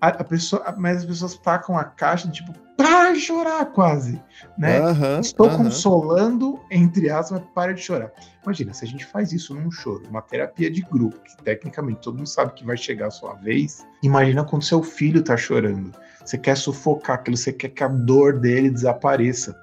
A, 0.00 0.08
a, 0.08 0.24
pessoa, 0.24 0.74
mas 0.76 0.98
as 0.98 1.04
pessoas 1.04 1.36
tacam 1.38 1.76
a 1.76 1.84
caixa 1.84 2.28
tipo 2.28 2.52
para 2.76 3.14
chorar 3.14 3.64
quase, 3.66 4.22
né? 4.58 4.80
Uhum, 4.80 5.20
Estou 5.20 5.48
uhum. 5.48 5.56
consolando, 5.56 6.60
entre 6.70 7.08
aspas, 7.08 7.40
para 7.54 7.72
de 7.72 7.80
chorar. 7.80 8.12
Imagina, 8.44 8.74
se 8.74 8.84
a 8.84 8.88
gente 8.88 9.04
faz 9.04 9.32
isso 9.32 9.54
num 9.54 9.70
choro, 9.70 10.02
uma 10.08 10.20
terapia 10.20 10.70
de 10.70 10.82
grupo, 10.82 11.18
que 11.20 11.42
tecnicamente 11.42 12.00
todo 12.00 12.18
mundo 12.18 12.28
sabe 12.28 12.52
que 12.52 12.64
vai 12.64 12.76
chegar 12.76 13.06
a 13.06 13.10
sua 13.10 13.34
vez, 13.34 13.86
imagina 14.02 14.44
quando 14.44 14.62
seu 14.62 14.82
filho 14.82 15.22
tá 15.22 15.36
chorando. 15.36 15.90
Você 16.24 16.36
quer 16.36 16.56
sufocar 16.56 17.16
aquilo, 17.16 17.36
você 17.36 17.52
quer 17.52 17.70
que 17.70 17.82
a 17.82 17.88
dor 17.88 18.38
dele 18.38 18.68
desapareça. 18.70 19.56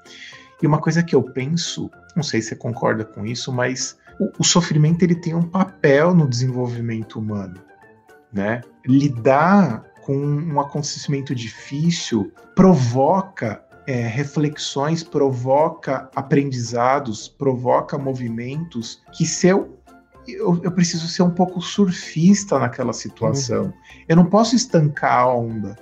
E 0.62 0.66
uma 0.66 0.80
coisa 0.80 1.04
que 1.04 1.14
eu 1.14 1.22
penso, 1.22 1.92
não 2.16 2.24
sei 2.24 2.42
se 2.42 2.50
você 2.50 2.56
concorda 2.56 3.06
com 3.06 3.26
isso, 3.26 3.52
mas 3.52 3.98
o, 4.20 4.32
o 4.40 4.44
sofrimento 4.44 5.04
ele 5.04 5.16
tem 5.16 5.36
um 5.36 5.44
papel 5.44 6.16
no 6.16 6.28
desenvolvimento 6.28 7.20
humano, 7.20 7.62
né? 8.32 8.62
Lidar 8.86 9.84
com 10.06 10.16
um 10.16 10.60
acontecimento 10.60 11.34
difícil 11.34 12.32
provoca 12.56 13.64
é, 13.88 14.08
reflexões, 14.08 15.04
provoca 15.04 16.10
aprendizados, 16.16 17.28
provoca 17.28 17.98
movimentos 17.98 19.02
que 19.12 19.26
se 19.26 19.48
eu, 19.48 19.78
eu, 20.28 20.62
eu 20.64 20.72
preciso 20.72 21.08
ser 21.08 21.24
um 21.24 21.32
pouco 21.32 21.62
surfista 21.62 22.60
naquela 22.60 22.94
situação. 22.94 23.66
Uhum. 23.66 23.74
Eu 24.08 24.16
não 24.16 24.26
posso 24.26 24.56
estancar 24.56 25.20
a 25.20 25.34
onda. 25.34 25.76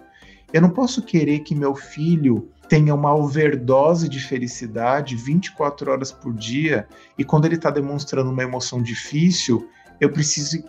Eu 0.51 0.61
não 0.61 0.69
posso 0.69 1.01
querer 1.01 1.39
que 1.39 1.55
meu 1.55 1.75
filho 1.75 2.49
tenha 2.67 2.95
uma 2.95 3.13
overdose 3.13 4.07
de 4.07 4.19
felicidade 4.19 5.15
24 5.15 5.91
horas 5.91 6.11
por 6.11 6.33
dia 6.33 6.87
e 7.17 7.23
quando 7.23 7.45
ele 7.45 7.55
está 7.55 7.69
demonstrando 7.69 8.31
uma 8.31 8.43
emoção 8.43 8.81
difícil, 8.81 9.69
eu 10.01 10.09
preciso 10.09 10.63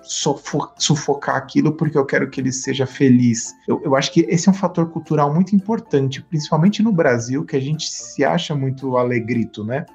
sufocar 0.76 1.36
aquilo 1.36 1.72
porque 1.72 1.96
eu 1.96 2.04
quero 2.04 2.28
que 2.28 2.38
ele 2.38 2.52
seja 2.52 2.86
feliz. 2.86 3.54
Eu, 3.66 3.80
eu 3.82 3.96
acho 3.96 4.12
que 4.12 4.20
esse 4.28 4.46
é 4.46 4.52
um 4.52 4.54
fator 4.54 4.90
cultural 4.90 5.32
muito 5.32 5.56
importante, 5.56 6.20
principalmente 6.20 6.82
no 6.82 6.92
Brasil, 6.92 7.42
que 7.42 7.56
a 7.56 7.60
gente 7.60 7.90
se 7.90 8.22
acha 8.22 8.54
muito 8.54 8.94
alegrito, 8.98 9.64
né? 9.64 9.86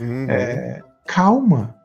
Uhum. 0.00 0.26
É, 0.28 0.82
calma. 1.06 1.76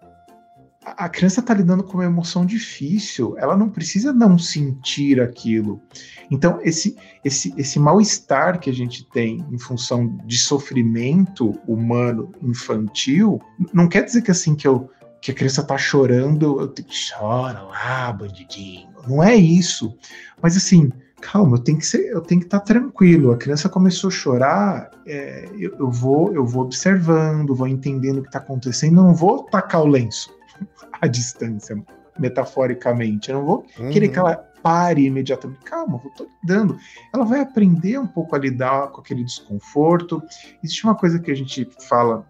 A 0.84 1.08
criança 1.08 1.42
está 1.42 1.54
lidando 1.54 1.84
com 1.84 1.94
uma 1.94 2.06
emoção 2.06 2.44
difícil, 2.46 3.36
ela 3.38 3.56
não 3.56 3.70
precisa 3.70 4.12
não 4.12 4.38
sentir 4.38 5.22
aquilo. 5.22 5.82
Então, 6.30 6.60
esse, 6.64 6.96
esse, 7.24 7.54
esse 7.56 7.80
mal-estar 7.80 8.60
que 8.60 8.70
a 8.70 8.74
gente 8.74 9.08
tem 9.10 9.46
em 9.52 9.60
função 9.60 10.18
de 10.26 10.38
sofrimento 10.38 11.60
humano 11.68 12.32
infantil, 12.42 13.40
não 13.74 13.88
quer 13.88 14.04
dizer 14.04 14.22
que 14.22 14.32
assim 14.32 14.56
que 14.56 14.68
eu 14.68 14.90
que 15.26 15.32
a 15.32 15.34
criança 15.34 15.64
tá 15.64 15.76
chorando, 15.76 16.62
eu 16.62 16.68
tenho, 16.68 16.88
chora 16.88 17.60
lá, 17.64 18.14
bandidinho. 18.14 18.90
Não 19.08 19.24
é 19.24 19.36
isso. 19.36 19.98
Mas 20.40 20.56
assim, 20.56 20.92
calma, 21.20 21.58
eu 21.58 21.64
tenho 21.64 21.80
que 21.80 21.86
ser, 21.88 22.12
eu 22.12 22.22
tenho 22.22 22.42
que 22.42 22.46
estar 22.46 22.60
tá 22.60 22.66
tranquilo. 22.66 23.32
A 23.32 23.38
criança 23.38 23.68
começou 23.68 24.10
a 24.10 24.12
chorar, 24.12 24.92
é, 25.04 25.50
eu, 25.58 25.76
eu, 25.80 25.90
vou, 25.90 26.32
eu 26.32 26.46
vou 26.46 26.66
observando, 26.66 27.56
vou 27.56 27.68
entendendo 27.68 28.20
o 28.20 28.22
que 28.22 28.28
está 28.28 28.38
acontecendo. 28.38 29.00
Eu 29.00 29.04
não 29.04 29.16
vou 29.16 29.42
tacar 29.46 29.82
o 29.82 29.88
lenço 29.88 30.30
à 31.02 31.08
distância, 31.08 31.76
metaforicamente. 32.20 33.32
Eu 33.32 33.40
não 33.40 33.46
vou 33.48 33.66
uhum. 33.80 33.90
querer 33.90 34.10
que 34.10 34.20
ela 34.20 34.48
pare 34.66 35.06
imediatamente. 35.06 35.60
Calma, 35.64 36.02
eu 36.04 36.10
tô 36.10 36.28
lidando. 36.42 36.76
Ela 37.14 37.24
vai 37.24 37.40
aprender 37.40 38.00
um 38.00 38.08
pouco 38.08 38.36
a 38.36 38.40
lidar 38.40 38.88
com 38.88 39.00
aquele 39.00 39.24
desconforto. 39.24 40.20
Existe 40.64 40.84
uma 40.84 40.96
coisa 40.96 41.20
que 41.20 41.30
a 41.30 41.36
gente 41.36 41.70
fala 41.88 42.26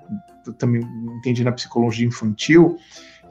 também 0.57 0.81
entendi 1.17 1.45
na 1.45 1.53
psicologia 1.53 2.05
infantil, 2.05 2.77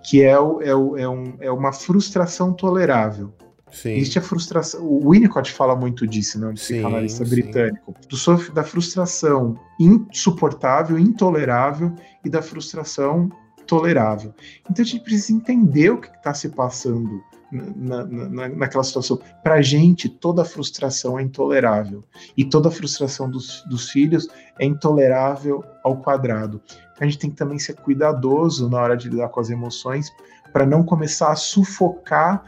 que 0.03 0.23
é, 0.23 0.41
o, 0.41 0.63
é, 0.63 0.75
o, 0.75 0.97
é, 0.97 1.07
um, 1.07 1.37
é 1.39 1.51
uma 1.51 1.71
frustração 1.71 2.55
tolerável. 2.55 3.35
Sim. 3.71 3.93
Existe 3.93 4.19
a 4.19 4.23
frustração. 4.23 4.83
O 4.83 5.11
Winnicott 5.11 5.53
fala 5.53 5.77
muito 5.77 6.07
disso, 6.07 6.41
né? 6.41 6.47
Um 6.47 6.55
psicanalista 6.55 7.27
britânico. 7.27 7.95
Do 8.09 8.17
sofre 8.17 8.55
da 8.55 8.65
frustração 8.65 9.55
insuportável, 9.79 10.99
intolerável 10.99 11.93
e 12.25 12.31
da 12.31 12.41
frustração 12.41 13.29
tolerável. 13.67 14.33
Então 14.71 14.83
a 14.83 14.87
gente 14.87 15.05
precisa 15.05 15.37
entender 15.37 15.91
o 15.91 16.01
que 16.01 16.09
está 16.09 16.33
se 16.33 16.49
passando 16.49 17.23
na, 17.55 18.05
na, 18.05 18.49
naquela 18.49 18.85
situação. 18.85 19.21
Para 19.43 19.55
a 19.55 19.63
gente, 19.63 20.09
toda 20.09 20.45
frustração 20.45 21.19
é 21.19 21.23
intolerável. 21.23 22.05
E 22.37 22.45
toda 22.45 22.71
frustração 22.71 23.31
dos, 23.31 23.63
dos 23.69 23.91
filhos 23.91 24.29
é 24.59 24.65
intolerável 24.65 25.65
ao 25.83 25.97
quadrado. 25.97 26.61
A 26.99 27.05
gente 27.05 27.19
tem 27.19 27.31
que 27.31 27.37
também 27.37 27.59
ser 27.59 27.75
cuidadoso 27.75 28.69
na 28.69 28.81
hora 28.81 28.97
de 28.97 29.09
lidar 29.09 29.29
com 29.29 29.41
as 29.41 29.51
emoções, 29.51 30.11
para 30.53 30.67
não 30.67 30.85
começar 30.85 31.33
a 31.33 31.37
sufocar 31.37 32.45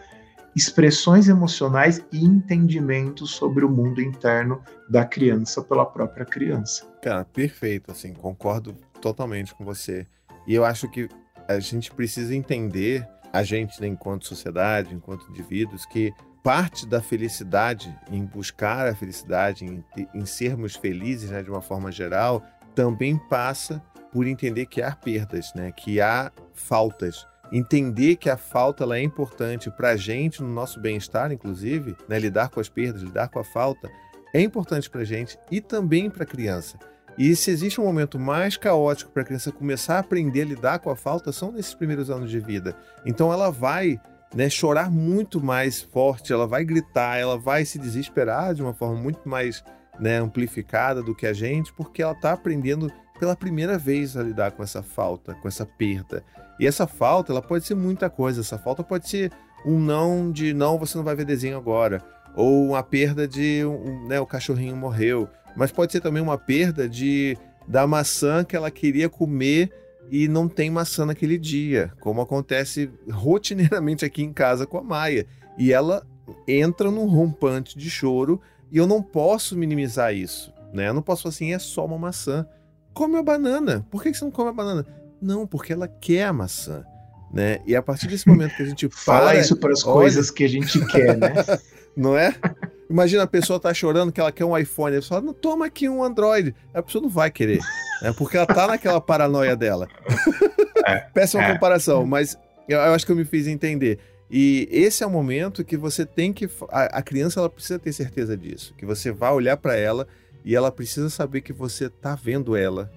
expressões 0.54 1.28
emocionais 1.28 2.02
e 2.10 2.24
entendimentos 2.24 3.32
sobre 3.32 3.64
o 3.64 3.68
mundo 3.68 4.00
interno 4.00 4.62
da 4.88 5.04
criança 5.04 5.62
pela 5.62 5.84
própria 5.84 6.24
criança. 6.24 6.86
Cara, 7.02 7.26
perfeito, 7.26 7.90
assim, 7.90 8.14
concordo 8.14 8.74
totalmente 9.02 9.54
com 9.54 9.64
você. 9.64 10.06
E 10.46 10.54
eu 10.54 10.64
acho 10.64 10.88
que 10.88 11.08
a 11.46 11.60
gente 11.60 11.92
precisa 11.92 12.34
entender 12.34 13.06
a 13.32 13.42
gente, 13.42 13.80
né, 13.80 13.86
enquanto 13.86 14.26
sociedade, 14.26 14.94
enquanto 14.94 15.28
indivíduos, 15.30 15.84
que 15.86 16.12
parte 16.42 16.86
da 16.86 17.02
felicidade, 17.02 17.92
em 18.10 18.24
buscar 18.24 18.86
a 18.86 18.94
felicidade, 18.94 19.64
em, 19.64 19.84
em 20.14 20.24
sermos 20.24 20.76
felizes 20.76 21.30
né, 21.30 21.42
de 21.42 21.50
uma 21.50 21.60
forma 21.60 21.90
geral, 21.90 22.42
também 22.74 23.18
passa 23.28 23.82
por 24.12 24.26
entender 24.26 24.66
que 24.66 24.80
há 24.80 24.94
perdas, 24.94 25.52
né, 25.54 25.72
que 25.72 26.00
há 26.00 26.30
faltas. 26.54 27.26
Entender 27.52 28.16
que 28.16 28.30
a 28.30 28.36
falta 28.36 28.84
ela 28.84 28.96
é 28.96 29.02
importante 29.02 29.70
para 29.70 29.90
a 29.90 29.96
gente, 29.96 30.42
no 30.42 30.48
nosso 30.48 30.80
bem-estar, 30.80 31.32
inclusive, 31.32 31.96
né, 32.08 32.18
lidar 32.18 32.48
com 32.48 32.60
as 32.60 32.68
perdas, 32.68 33.02
lidar 33.02 33.28
com 33.28 33.38
a 33.38 33.44
falta, 33.44 33.90
é 34.32 34.40
importante 34.40 34.88
para 34.90 35.00
a 35.00 35.04
gente 35.04 35.38
e 35.50 35.60
também 35.60 36.10
para 36.10 36.24
a 36.24 36.26
criança. 36.26 36.78
E 37.18 37.34
se 37.34 37.50
existe 37.50 37.80
um 37.80 37.84
momento 37.84 38.18
mais 38.18 38.56
caótico 38.56 39.10
para 39.10 39.22
a 39.22 39.24
criança 39.24 39.50
começar 39.50 39.96
a 39.96 40.00
aprender 40.00 40.42
a 40.42 40.46
lidar 40.46 40.78
com 40.80 40.90
a 40.90 40.96
falta, 40.96 41.32
são 41.32 41.50
nesses 41.50 41.74
primeiros 41.74 42.10
anos 42.10 42.30
de 42.30 42.38
vida. 42.38 42.76
Então 43.06 43.32
ela 43.32 43.50
vai 43.50 43.98
né, 44.34 44.50
chorar 44.50 44.90
muito 44.90 45.40
mais 45.40 45.80
forte, 45.80 46.32
ela 46.32 46.46
vai 46.46 46.64
gritar, 46.64 47.18
ela 47.18 47.38
vai 47.38 47.64
se 47.64 47.78
desesperar 47.78 48.54
de 48.54 48.62
uma 48.62 48.74
forma 48.74 48.96
muito 48.96 49.26
mais 49.26 49.64
né, 49.98 50.18
amplificada 50.18 51.02
do 51.02 51.14
que 51.14 51.26
a 51.26 51.32
gente, 51.32 51.72
porque 51.72 52.02
ela 52.02 52.12
está 52.12 52.32
aprendendo 52.32 52.92
pela 53.18 53.34
primeira 53.34 53.78
vez 53.78 54.14
a 54.16 54.22
lidar 54.22 54.52
com 54.52 54.62
essa 54.62 54.82
falta, 54.82 55.34
com 55.36 55.48
essa 55.48 55.64
perda. 55.64 56.22
E 56.60 56.66
essa 56.66 56.86
falta, 56.86 57.32
ela 57.32 57.42
pode 57.42 57.64
ser 57.64 57.74
muita 57.74 58.10
coisa. 58.10 58.40
Essa 58.40 58.58
falta 58.58 58.82
pode 58.82 59.08
ser 59.08 59.32
um 59.64 59.78
não 59.80 60.30
de 60.30 60.52
não, 60.52 60.78
você 60.78 60.96
não 60.96 61.04
vai 61.04 61.14
ver 61.14 61.24
desenho 61.24 61.56
agora, 61.56 62.02
ou 62.34 62.68
uma 62.68 62.82
perda 62.82 63.26
de 63.26 63.64
um, 63.64 64.06
né, 64.06 64.20
o 64.20 64.26
cachorrinho 64.26 64.76
morreu, 64.76 65.28
mas 65.56 65.72
pode 65.72 65.92
ser 65.92 66.00
também 66.00 66.22
uma 66.22 66.38
perda 66.38 66.88
de 66.88 67.36
da 67.66 67.86
maçã 67.86 68.44
que 68.44 68.54
ela 68.54 68.70
queria 68.70 69.08
comer 69.08 69.72
e 70.10 70.28
não 70.28 70.48
tem 70.48 70.70
maçã 70.70 71.04
naquele 71.04 71.36
dia, 71.36 71.92
como 72.00 72.20
acontece 72.20 72.90
rotineiramente 73.10 74.04
aqui 74.04 74.22
em 74.22 74.32
casa 74.32 74.66
com 74.66 74.78
a 74.78 74.82
Maia. 74.82 75.26
E 75.58 75.72
ela 75.72 76.06
entra 76.46 76.90
num 76.90 77.06
rompante 77.06 77.78
de 77.78 77.88
choro 77.88 78.40
E 78.70 78.78
eu 78.78 78.86
não 78.86 79.00
posso 79.02 79.56
minimizar 79.56 80.14
isso, 80.14 80.52
né? 80.72 80.88
Eu 80.88 80.94
não 80.94 81.02
posso 81.02 81.22
falar 81.22 81.34
assim, 81.34 81.52
é 81.52 81.58
só 81.58 81.84
uma 81.84 81.98
maçã. 81.98 82.46
Come 82.92 83.16
a 83.16 83.22
banana. 83.22 83.86
Por 83.90 84.02
que 84.02 84.12
você 84.12 84.24
não 84.24 84.30
come 84.30 84.50
a 84.50 84.52
banana? 84.52 84.84
Não, 85.20 85.46
porque 85.46 85.72
ela 85.72 85.86
quer 85.86 86.24
a 86.24 86.32
maçã. 86.32 86.84
Né? 87.32 87.60
E 87.66 87.76
a 87.76 87.82
partir 87.82 88.06
desse 88.06 88.26
momento 88.26 88.56
que 88.56 88.62
a 88.62 88.66
gente 88.66 88.88
fala 88.90 89.36
isso 89.36 89.56
para 89.56 89.72
as 89.72 89.82
coisas 89.82 90.30
que 90.30 90.44
a 90.44 90.48
gente 90.48 90.84
quer, 90.86 91.16
né? 91.16 91.32
não 91.96 92.16
é? 92.16 92.34
Imagina 92.88 93.24
a 93.24 93.26
pessoa 93.26 93.58
tá 93.58 93.74
chorando 93.74 94.12
que 94.12 94.20
ela 94.20 94.30
quer 94.30 94.44
um 94.44 94.56
iPhone, 94.56 94.96
a 94.96 95.00
pessoa 95.00 95.20
fala, 95.20 95.34
toma 95.34 95.66
aqui 95.66 95.88
um 95.88 96.02
Android. 96.04 96.54
A 96.72 96.82
pessoa 96.82 97.02
não 97.02 97.08
vai 97.08 97.30
querer, 97.30 97.60
né? 98.00 98.14
porque 98.16 98.36
ela 98.36 98.46
tá 98.46 98.66
naquela 98.66 99.00
paranoia 99.00 99.56
dela. 99.56 99.88
É, 100.86 100.98
Péssima 101.12 101.42
é. 101.42 101.52
comparação, 101.52 102.06
mas 102.06 102.38
eu, 102.68 102.78
eu, 102.78 102.94
acho 102.94 103.04
que 103.04 103.12
eu 103.12 103.16
me 103.16 103.24
fiz 103.24 103.46
entender. 103.46 103.98
E 104.30 104.68
esse 104.70 105.02
é 105.02 105.06
o 105.06 105.10
momento 105.10 105.64
que 105.64 105.76
você 105.76 106.04
tem 106.04 106.32
que. 106.32 106.48
A, 106.70 106.98
a 106.98 107.02
criança 107.02 107.40
ela 107.40 107.50
precisa 107.50 107.78
ter 107.78 107.92
certeza 107.92 108.36
disso. 108.36 108.74
Que 108.76 108.84
você 108.84 109.12
vai 109.12 109.32
olhar 109.32 109.56
para 109.56 109.76
ela 109.76 110.06
e 110.44 110.54
ela 110.54 110.70
precisa 110.70 111.08
saber 111.10 111.40
que 111.40 111.52
você 111.52 111.88
tá 111.88 112.14
vendo 112.14 112.56
ela. 112.56 112.90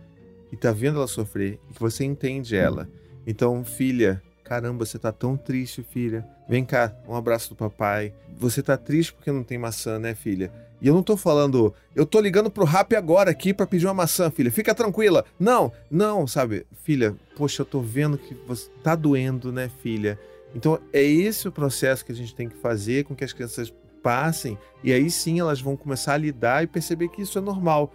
E 0.51 0.57
tá 0.57 0.71
vendo 0.71 0.97
ela 0.97 1.07
sofrer. 1.07 1.59
E 1.69 1.73
que 1.73 1.79
você 1.79 2.03
entende 2.03 2.55
ela. 2.55 2.89
Então, 3.27 3.63
filha, 3.63 4.21
caramba, 4.49 4.83
você 4.83 4.97
tá 4.97 5.11
tão 5.11 5.37
triste, 5.37 5.83
filha. 5.83 6.27
Vem 6.49 6.65
cá, 6.65 6.91
um 7.07 7.15
abraço 7.15 7.49
do 7.49 7.55
papai. 7.55 8.11
Você 8.39 8.63
tá 8.63 8.75
triste 8.75 9.13
porque 9.13 9.31
não 9.31 9.43
tem 9.43 9.59
maçã, 9.59 9.99
né, 9.99 10.15
filha? 10.15 10.51
E 10.81 10.87
eu 10.87 10.93
não 10.95 11.03
tô 11.03 11.15
falando, 11.15 11.71
eu 11.95 12.03
tô 12.03 12.19
ligando 12.19 12.49
pro 12.49 12.65
Rap 12.65 12.95
agora 12.95 13.29
aqui 13.29 13.53
para 13.53 13.67
pedir 13.67 13.85
uma 13.85 13.93
maçã, 13.93 14.31
filha. 14.31 14.51
Fica 14.51 14.73
tranquila. 14.73 15.23
Não, 15.39 15.71
não, 15.91 16.25
sabe? 16.25 16.65
Filha, 16.83 17.15
poxa, 17.37 17.61
eu 17.61 17.65
tô 17.65 17.79
vendo 17.79 18.17
que 18.17 18.33
você 18.47 18.71
tá 18.81 18.95
doendo, 18.95 19.51
né, 19.51 19.69
filha? 19.83 20.17
Então 20.55 20.79
é 20.91 21.03
esse 21.03 21.47
o 21.47 21.51
processo 21.51 22.03
que 22.03 22.11
a 22.11 22.15
gente 22.15 22.33
tem 22.33 22.49
que 22.49 22.57
fazer 22.57 23.03
com 23.03 23.15
que 23.15 23.23
as 23.23 23.33
crianças 23.33 23.71
passem 24.01 24.57
e 24.83 24.91
aí 24.91 25.11
sim 25.11 25.39
elas 25.39 25.61
vão 25.61 25.77
começar 25.77 26.13
a 26.13 26.17
lidar 26.17 26.63
e 26.63 26.67
perceber 26.67 27.09
que 27.09 27.21
isso 27.21 27.37
é 27.37 27.41
normal, 27.41 27.93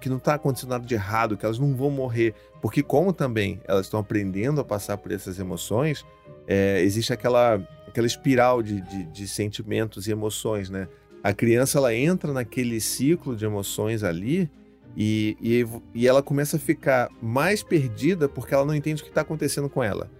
que, 0.00 0.08
não 0.08 0.16
está 0.16 0.34
acontecendo 0.34 0.70
nada 0.70 0.86
de 0.86 0.94
errado, 0.94 1.36
que 1.36 1.44
elas 1.44 1.58
não 1.58 1.74
vão 1.74 1.90
morrer, 1.90 2.34
porque 2.60 2.82
como 2.82 3.12
também 3.12 3.60
elas 3.64 3.86
estão 3.86 4.00
aprendendo 4.00 4.60
a 4.60 4.64
passar 4.64 4.96
por 4.96 5.12
essas 5.12 5.38
emoções, 5.38 6.04
é, 6.46 6.80
existe 6.82 7.12
aquela, 7.12 7.60
aquela 7.86 8.06
espiral 8.06 8.62
de, 8.62 8.80
de, 8.80 9.04
de 9.04 9.28
sentimentos 9.28 10.06
e 10.06 10.12
emoções, 10.12 10.68
né? 10.68 10.88
a 11.22 11.32
criança 11.32 11.78
ela 11.78 11.94
entra 11.94 12.32
naquele 12.32 12.80
ciclo 12.80 13.36
de 13.36 13.44
emoções 13.44 14.02
ali 14.02 14.50
e, 14.96 15.36
e, 15.40 15.66
e 15.94 16.08
ela 16.08 16.22
começa 16.22 16.56
a 16.56 16.60
ficar 16.60 17.08
mais 17.22 17.62
perdida 17.62 18.28
porque 18.28 18.52
ela 18.52 18.64
não 18.64 18.74
entende 18.74 19.00
o 19.00 19.04
que 19.04 19.10
está 19.10 19.20
acontecendo 19.20 19.68
com 19.68 19.82
ela. 19.82 20.10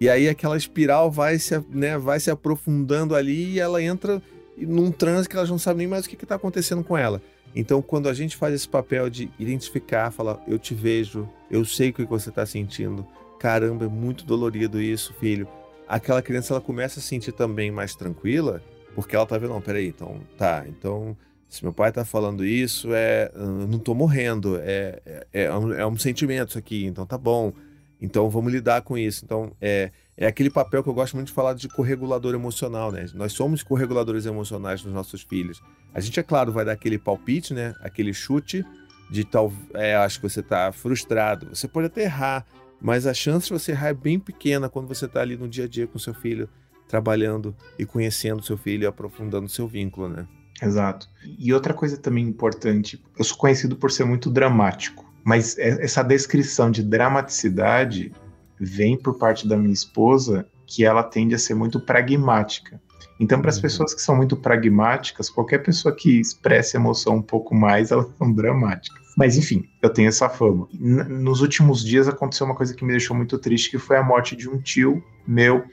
E 0.00 0.08
aí 0.08 0.28
aquela 0.28 0.56
espiral 0.56 1.10
vai 1.10 1.38
se, 1.38 1.56
né, 1.70 1.96
vai 1.96 2.18
se 2.18 2.30
aprofundando 2.30 3.14
ali 3.14 3.52
e 3.52 3.60
ela 3.60 3.80
entra 3.80 4.20
num 4.58 4.90
transe 4.90 5.28
que 5.28 5.36
ela 5.36 5.46
não 5.46 5.58
sabe 5.58 5.78
nem 5.78 5.86
mais 5.86 6.04
o 6.04 6.08
que 6.08 6.16
está 6.16 6.34
acontecendo 6.34 6.82
com 6.82 6.98
ela. 6.98 7.22
Então, 7.54 7.82
quando 7.82 8.08
a 8.08 8.14
gente 8.14 8.36
faz 8.36 8.54
esse 8.54 8.68
papel 8.68 9.10
de 9.10 9.30
identificar, 9.38 10.10
falar, 10.10 10.42
eu 10.46 10.58
te 10.58 10.74
vejo, 10.74 11.28
eu 11.50 11.64
sei 11.64 11.90
o 11.90 11.92
que 11.92 12.04
você 12.04 12.30
está 12.30 12.46
sentindo, 12.46 13.06
caramba, 13.38 13.84
é 13.84 13.88
muito 13.88 14.24
dolorido 14.24 14.80
isso, 14.80 15.12
filho. 15.14 15.46
Aquela 15.86 16.22
criança 16.22 16.54
ela 16.54 16.60
começa 16.60 16.98
a 16.98 17.02
sentir 17.02 17.32
também 17.32 17.70
mais 17.70 17.94
tranquila 17.94 18.62
porque 18.94 19.16
ela 19.16 19.26
tá 19.26 19.38
vendo, 19.38 19.50
não, 19.50 19.60
peraí, 19.60 19.88
então, 19.88 20.20
tá, 20.36 20.64
então, 20.68 21.16
se 21.48 21.62
meu 21.62 21.72
pai 21.72 21.90
tá 21.92 22.04
falando 22.04 22.44
isso, 22.44 22.88
é, 22.92 23.30
eu 23.34 23.66
não 23.66 23.78
tô 23.78 23.94
morrendo, 23.94 24.58
é, 24.58 25.00
é, 25.04 25.26
é, 25.44 25.56
um, 25.56 25.72
é 25.72 25.86
um 25.86 25.96
sentimento 25.96 26.50
isso 26.50 26.58
aqui, 26.58 26.84
então 26.84 27.06
tá 27.06 27.16
bom, 27.16 27.52
então 28.00 28.28
vamos 28.28 28.52
lidar 28.52 28.82
com 28.82 28.98
isso. 28.98 29.24
Então, 29.24 29.52
é, 29.60 29.90
é 30.16 30.26
aquele 30.26 30.50
papel 30.50 30.82
que 30.82 30.88
eu 30.88 30.94
gosto 30.94 31.14
muito 31.14 31.28
de 31.28 31.32
falar 31.32 31.54
de 31.54 31.68
corregulador 31.68 32.34
emocional, 32.34 32.90
né? 32.90 33.06
Nós 33.14 33.32
somos 33.32 33.62
correguladores 33.62 34.26
emocionais 34.26 34.82
dos 34.82 34.92
nossos 34.92 35.22
filhos. 35.22 35.62
A 35.94 36.00
gente, 36.00 36.18
é 36.18 36.22
claro, 36.22 36.52
vai 36.52 36.64
dar 36.64 36.72
aquele 36.72 36.98
palpite, 36.98 37.52
né? 37.52 37.74
Aquele 37.80 38.12
chute 38.14 38.64
de 39.10 39.24
tal, 39.24 39.52
é, 39.74 39.94
acho 39.96 40.20
que 40.20 40.28
você 40.28 40.42
tá 40.42 40.72
frustrado. 40.72 41.48
Você 41.54 41.68
pode 41.68 41.86
até 41.86 42.04
errar, 42.04 42.46
mas 42.80 43.06
a 43.06 43.12
chance 43.12 43.46
de 43.46 43.52
você 43.52 43.72
errar 43.72 43.88
é 43.88 43.94
bem 43.94 44.18
pequena 44.18 44.68
quando 44.68 44.88
você 44.88 45.06
tá 45.06 45.20
ali 45.20 45.36
no 45.36 45.48
dia 45.48 45.64
a 45.64 45.68
dia 45.68 45.86
com 45.86 45.98
seu 45.98 46.14
filho 46.14 46.48
trabalhando 46.88 47.54
e 47.78 47.86
conhecendo 47.86 48.42
seu 48.42 48.56
filho 48.56 48.84
e 48.84 48.86
aprofundando 48.86 49.48
seu 49.48 49.66
vínculo, 49.66 50.08
né? 50.08 50.26
Exato. 50.62 51.08
E 51.38 51.52
outra 51.52 51.72
coisa 51.74 51.96
também 51.96 52.26
importante, 52.26 53.02
eu 53.18 53.24
sou 53.24 53.36
conhecido 53.36 53.76
por 53.76 53.90
ser 53.90 54.04
muito 54.04 54.30
dramático, 54.30 55.10
mas 55.24 55.58
é, 55.58 55.82
essa 55.82 56.02
descrição 56.02 56.70
de 56.70 56.82
dramaticidade 56.82 58.12
vem 58.60 58.96
por 58.96 59.18
parte 59.18 59.48
da 59.48 59.56
minha 59.56 59.72
esposa, 59.72 60.46
que 60.66 60.84
ela 60.84 61.02
tende 61.02 61.34
a 61.34 61.38
ser 61.38 61.54
muito 61.54 61.80
pragmática. 61.80 62.80
Então, 63.18 63.40
para 63.40 63.50
as 63.50 63.56
uhum. 63.56 63.62
pessoas 63.62 63.94
que 63.94 64.00
são 64.00 64.16
muito 64.16 64.36
pragmáticas, 64.36 65.30
qualquer 65.30 65.58
pessoa 65.58 65.94
que 65.94 66.20
expresse 66.20 66.76
emoção 66.76 67.16
um 67.16 67.22
pouco 67.22 67.54
mais, 67.54 67.90
elas 67.92 68.06
são 68.18 68.32
dramáticas. 68.32 69.02
Mas 69.16 69.36
enfim, 69.36 69.68
eu 69.82 69.90
tenho 69.90 70.08
essa 70.08 70.28
fama. 70.28 70.66
Nos 70.72 71.40
últimos 71.40 71.84
dias 71.84 72.08
aconteceu 72.08 72.46
uma 72.46 72.54
coisa 72.54 72.74
que 72.74 72.84
me 72.84 72.92
deixou 72.92 73.14
muito 73.16 73.38
triste, 73.38 73.70
que 73.70 73.78
foi 73.78 73.96
a 73.96 74.02
morte 74.02 74.34
de 74.34 74.48
um 74.48 74.58
tio 74.58 75.02
meu 75.26 75.64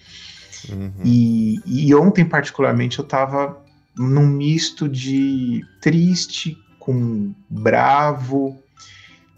Uhum. 0.68 0.92
E, 1.06 1.62
e 1.66 1.96
ontem, 1.96 2.26
particularmente, 2.26 3.00
eu 3.00 3.06
tava 3.06 3.62
num 3.96 4.28
misto 4.28 4.90
de 4.90 5.64
triste 5.80 6.58
com 6.80 7.34
bravo. 7.50 8.62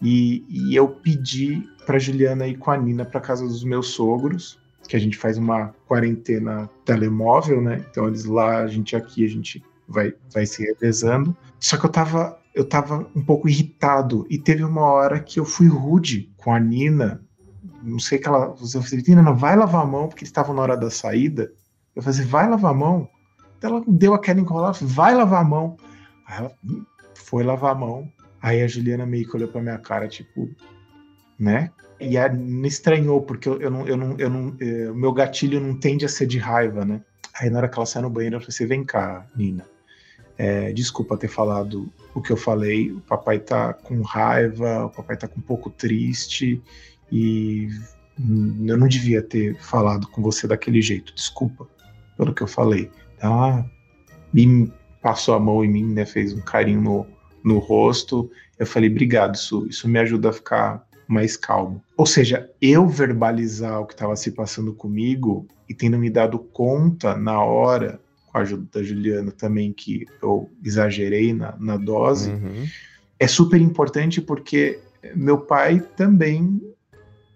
E, 0.01 0.43
e 0.49 0.75
eu 0.75 0.87
pedi 0.87 1.63
para 1.85 1.99
Juliana 1.99 2.47
ir 2.47 2.57
com 2.57 2.71
a 2.71 2.77
Nina 2.77 3.05
para 3.05 3.21
casa 3.21 3.45
dos 3.45 3.63
meus 3.63 3.89
sogros, 3.89 4.57
que 4.91 4.97
a 4.97 4.99
gente 4.99 5.17
faz 5.17 5.37
uma 5.37 5.73
quarentena 5.87 6.69
telemóvel, 6.85 7.61
né? 7.61 7.83
Então 7.89 8.07
eles 8.07 8.25
lá, 8.25 8.59
a 8.59 8.67
gente 8.67 8.95
aqui, 8.95 9.25
a 9.25 9.29
gente 9.29 9.63
vai, 9.87 10.13
vai 10.33 10.45
se 10.45 10.63
revezando. 10.63 11.35
Só 11.59 11.77
que 11.77 11.85
eu 11.85 11.89
tava, 11.89 12.37
eu 12.53 12.65
tava 12.65 13.07
um 13.15 13.23
pouco 13.23 13.47
irritado 13.47 14.25
e 14.29 14.37
teve 14.37 14.63
uma 14.63 14.81
hora 14.81 15.19
que 15.19 15.39
eu 15.39 15.45
fui 15.45 15.67
rude 15.67 16.29
com 16.37 16.53
a 16.53 16.59
Nina 16.59 17.21
não 17.83 17.99
sei 17.99 18.19
que 18.19 18.27
ela. 18.27 18.47
Você 18.47 18.81
falou, 18.81 19.23
não, 19.23 19.35
vai 19.35 19.55
lavar 19.55 19.83
a 19.83 19.85
mão, 19.85 20.07
porque 20.07 20.23
eles 20.23 20.29
estavam 20.29 20.55
na 20.55 20.61
hora 20.61 20.77
da 20.77 20.89
saída. 20.89 21.51
Eu 21.95 22.01
falei, 22.01 22.21
vai 22.21 22.49
lavar 22.49 22.71
a 22.71 22.75
mão. 22.75 23.09
Ela 23.61 23.83
deu 23.87 24.13
aquela 24.13 24.39
enrolada, 24.39 24.77
vai 24.81 25.15
lavar 25.15 25.41
a 25.41 25.47
mão. 25.47 25.77
Aí 26.27 26.37
ela 26.37 26.51
foi 27.15 27.43
lavar 27.43 27.71
a 27.71 27.75
mão. 27.75 28.11
Aí 28.41 28.61
a 28.61 28.67
Juliana 28.67 29.05
meio 29.05 29.27
que 29.27 29.35
olhou 29.35 29.49
pra 29.49 29.61
minha 29.61 29.77
cara, 29.77 30.07
tipo, 30.07 30.49
né? 31.39 31.71
E 32.01 32.17
a, 32.17 32.27
me 32.29 32.67
estranhou, 32.67 33.21
porque 33.21 33.47
eu, 33.47 33.61
eu 33.61 33.69
não, 33.69 33.87
eu 33.87 33.95
não, 33.95 34.15
eu 34.17 34.29
não, 34.29 34.55
eh, 34.59 34.89
o 34.89 34.95
meu 34.95 35.13
gatilho 35.13 35.59
não 35.59 35.75
tende 35.75 36.03
a 36.03 36.09
ser 36.09 36.25
de 36.25 36.37
raiva, 36.37 36.83
né? 36.83 37.01
Aí 37.39 37.49
na 37.49 37.59
hora 37.59 37.69
que 37.69 37.77
ela 37.77 37.85
sai 37.85 38.01
no 38.01 38.09
banheiro, 38.09 38.35
eu 38.35 38.39
falei 38.39 38.49
assim, 38.49 38.65
vem 38.65 38.83
cá, 38.83 39.25
Nina. 39.35 39.65
É, 40.37 40.71
desculpa 40.73 41.17
ter 41.17 41.27
falado 41.27 41.91
o 42.15 42.21
que 42.21 42.31
eu 42.31 42.37
falei. 42.37 42.91
O 42.91 42.99
papai 43.01 43.39
tá 43.39 43.73
com 43.73 44.01
raiva, 44.01 44.85
o 44.85 44.89
papai 44.89 45.15
tá 45.15 45.27
com 45.27 45.39
um 45.39 45.43
pouco 45.43 45.69
triste 45.69 46.61
e 47.11 47.69
eu 48.65 48.77
não 48.77 48.87
devia 48.87 49.21
ter 49.21 49.55
falado 49.59 50.07
com 50.07 50.21
você 50.21 50.47
daquele 50.47 50.81
jeito, 50.81 51.13
desculpa 51.13 51.67
pelo 52.17 52.33
que 52.33 52.41
eu 52.41 52.47
falei. 52.47 52.89
Ela 53.19 53.65
me 54.33 54.71
passou 55.01 55.35
a 55.35 55.39
mão 55.39 55.63
em 55.63 55.67
mim, 55.67 55.93
né, 55.93 56.05
fez 56.05 56.33
um 56.33 56.41
carinho 56.41 56.81
no, 56.81 57.07
no 57.43 57.59
rosto. 57.59 58.29
Eu 58.57 58.65
falei, 58.65 58.89
obrigado, 58.89 59.35
isso, 59.35 59.65
isso 59.67 59.87
me 59.87 59.99
ajuda 59.99 60.29
a 60.29 60.33
ficar 60.33 60.87
mais 61.11 61.35
calmo. 61.35 61.83
Ou 61.97 62.05
seja, 62.05 62.49
eu 62.61 62.87
verbalizar 62.87 63.81
o 63.81 63.85
que 63.85 63.93
estava 63.93 64.15
se 64.15 64.31
passando 64.31 64.73
comigo 64.73 65.47
e 65.67 65.73
tendo 65.73 65.97
me 65.97 66.09
dado 66.09 66.39
conta 66.39 67.15
na 67.15 67.43
hora, 67.43 67.99
com 68.27 68.37
a 68.37 68.41
ajuda 68.41 68.67
da 68.71 68.83
Juliana 68.83 69.31
também, 69.31 69.73
que 69.73 70.05
eu 70.21 70.49
exagerei 70.63 71.33
na, 71.33 71.55
na 71.59 71.77
dose, 71.77 72.31
uhum. 72.31 72.65
é 73.19 73.27
super 73.27 73.59
importante 73.59 74.21
porque 74.21 74.79
meu 75.15 75.39
pai 75.39 75.79
também 75.95 76.61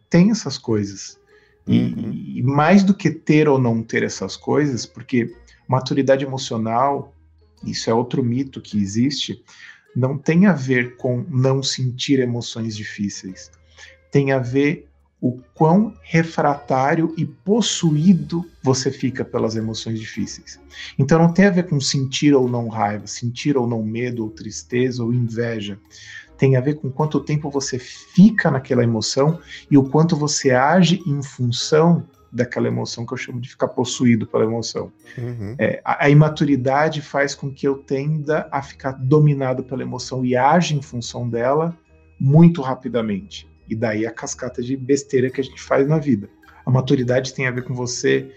tem 0.10 0.32
essas 0.32 0.58
coisas. 0.58 1.18
Uhum. 1.68 1.74
E, 1.74 2.40
e, 2.40 2.44
mais 2.44 2.84
do 2.84 2.94
que 2.94 3.10
ter 3.10 3.50
ou 3.50 3.60
não 3.60 3.82
ter 3.82 4.04
essas 4.04 4.38
coisas, 4.38 4.86
porque 4.86 5.34
maturidade 5.68 6.24
emocional, 6.24 7.14
isso 7.64 7.90
é 7.90 7.94
outro 7.94 8.24
mito 8.24 8.62
que 8.62 8.78
existe, 8.78 9.44
não 9.96 10.18
tem 10.18 10.46
a 10.46 10.54
ver 10.54 10.98
com 10.98 11.26
não 11.30 11.64
sentir 11.64 12.20
emoções 12.20 12.76
difíceis. 12.76 13.50
Tem 14.16 14.32
a 14.32 14.40
ver 14.40 14.88
o 15.20 15.42
quão 15.54 15.94
refratário 16.02 17.14
e 17.18 17.26
possuído 17.26 18.46
você 18.64 18.90
fica 18.90 19.26
pelas 19.26 19.58
emoções 19.58 20.00
difíceis. 20.00 20.58
Então 20.98 21.20
não 21.20 21.34
tem 21.34 21.48
a 21.48 21.50
ver 21.50 21.64
com 21.68 21.82
sentir 21.82 22.34
ou 22.34 22.48
não 22.48 22.70
raiva, 22.70 23.08
sentir 23.08 23.58
ou 23.58 23.68
não 23.68 23.84
medo, 23.84 24.24
ou 24.24 24.30
tristeza, 24.30 25.04
ou 25.04 25.14
inveja 25.14 25.78
tem 26.38 26.56
a 26.56 26.62
ver 26.62 26.76
com 26.76 26.90
quanto 26.90 27.20
tempo 27.20 27.50
você 27.50 27.80
fica 27.80 28.52
naquela 28.52 28.84
emoção 28.84 29.40
e 29.70 29.78
o 29.78 29.90
quanto 29.90 30.16
você 30.16 30.52
age 30.52 31.02
em 31.08 31.22
função 31.22 32.06
daquela 32.32 32.68
emoção 32.68 33.06
que 33.06 33.14
eu 33.14 33.18
chamo 33.18 33.40
de 33.40 33.50
ficar 33.50 33.70
possuído 33.70 34.28
pela 34.28 34.44
emoção. 34.44 34.92
Uhum. 35.18 35.56
É, 35.58 35.82
a, 35.86 36.06
a, 36.06 36.10
imaturidade 36.10 37.02
faz 37.02 37.34
com 37.34 37.50
que 37.50 37.66
eu 37.66 37.78
tenda 37.78 38.48
a 38.52 38.62
ficar 38.62 38.92
dominado 38.92 39.64
pela 39.64 39.82
emoção 39.82 40.26
e 40.26 40.36
age 40.36 40.76
em 40.76 40.82
função 40.82 41.30
dela 41.30 41.78
muito 42.20 42.62
rapidamente. 42.62 43.48
E 43.70 43.76
daí 43.76 44.06
a 44.06 44.12
cascata 44.12 44.62
de 44.62 44.76
besteira 44.78 45.30
que 45.30 45.42
a 45.42 45.44
gente 45.44 45.62
faz 45.62 45.88
na 45.88 45.98
vida. 45.98 46.30
A 46.66 46.72
maturidade 46.72 47.34
tem 47.34 47.48
a 47.48 47.52
ver 47.52 47.64
com 47.64 47.74
você 47.74 48.32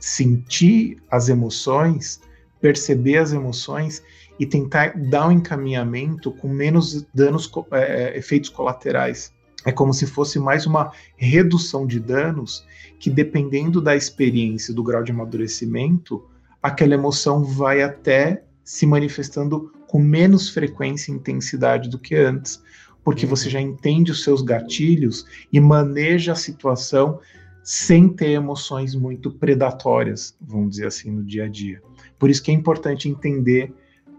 sentir 0.00 1.02
as 1.10 1.28
emoções 1.28 2.20
perceber 2.60 3.18
as 3.18 3.32
emoções 3.32 4.02
e 4.38 4.46
tentar 4.46 4.92
dar 4.96 5.28
um 5.28 5.32
encaminhamento 5.32 6.32
com 6.32 6.48
menos 6.48 7.06
danos, 7.14 7.50
é, 7.70 8.16
efeitos 8.18 8.50
colaterais. 8.50 9.32
É 9.64 9.72
como 9.72 9.92
se 9.92 10.06
fosse 10.06 10.38
mais 10.38 10.66
uma 10.66 10.92
redução 11.16 11.86
de 11.86 11.98
danos 11.98 12.64
que, 12.98 13.10
dependendo 13.10 13.80
da 13.80 13.96
experiência, 13.96 14.72
do 14.72 14.82
grau 14.82 15.02
de 15.02 15.12
amadurecimento, 15.12 16.24
aquela 16.62 16.94
emoção 16.94 17.42
vai 17.42 17.82
até 17.82 18.42
se 18.62 18.86
manifestando 18.86 19.72
com 19.86 20.00
menos 20.00 20.48
frequência 20.48 21.10
e 21.10 21.14
intensidade 21.14 21.88
do 21.88 21.98
que 21.98 22.14
antes, 22.14 22.60
porque 23.06 23.24
uhum. 23.24 23.30
você 23.30 23.48
já 23.48 23.60
entende 23.60 24.10
os 24.10 24.24
seus 24.24 24.42
gatilhos 24.42 25.24
e 25.52 25.60
maneja 25.60 26.32
a 26.32 26.34
situação 26.34 27.20
sem 27.62 28.08
ter 28.08 28.30
emoções 28.30 28.96
muito 28.96 29.30
predatórias, 29.30 30.36
vamos 30.40 30.70
dizer 30.70 30.88
assim, 30.88 31.12
no 31.12 31.22
dia 31.22 31.44
a 31.44 31.48
dia. 31.48 31.80
Por 32.18 32.28
isso 32.28 32.42
que 32.42 32.50
é 32.50 32.54
importante 32.54 33.08
entender 33.08 33.72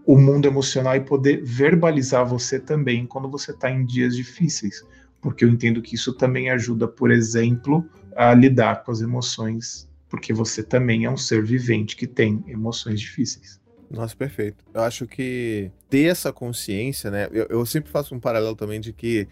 o 0.06 0.18
mundo 0.18 0.46
emocional 0.46 0.96
e 0.96 1.00
poder 1.00 1.44
verbalizar 1.44 2.26
você 2.26 2.58
também 2.58 3.04
quando 3.04 3.28
você 3.30 3.50
está 3.50 3.70
em 3.70 3.84
dias 3.84 4.16
difíceis, 4.16 4.82
porque 5.20 5.44
eu 5.44 5.50
entendo 5.50 5.82
que 5.82 5.94
isso 5.94 6.14
também 6.14 6.48
ajuda, 6.48 6.88
por 6.88 7.10
exemplo, 7.10 7.84
a 8.16 8.32
lidar 8.32 8.84
com 8.84 8.90
as 8.90 9.02
emoções, 9.02 9.86
porque 10.08 10.32
você 10.32 10.62
também 10.62 11.04
é 11.04 11.10
um 11.10 11.16
ser 11.18 11.44
vivente 11.44 11.94
que 11.94 12.06
tem 12.06 12.42
emoções 12.48 13.00
difíceis. 13.00 13.60
Nossa, 13.90 14.14
perfeito. 14.14 14.64
Eu 14.74 14.82
acho 14.82 15.06
que 15.06 15.70
ter 15.88 16.10
essa 16.10 16.32
consciência, 16.32 17.10
né? 17.10 17.28
Eu, 17.32 17.46
eu 17.48 17.66
sempre 17.66 17.90
faço 17.90 18.14
um 18.14 18.20
paralelo 18.20 18.54
também 18.54 18.80
de 18.80 18.92
que 18.92 19.26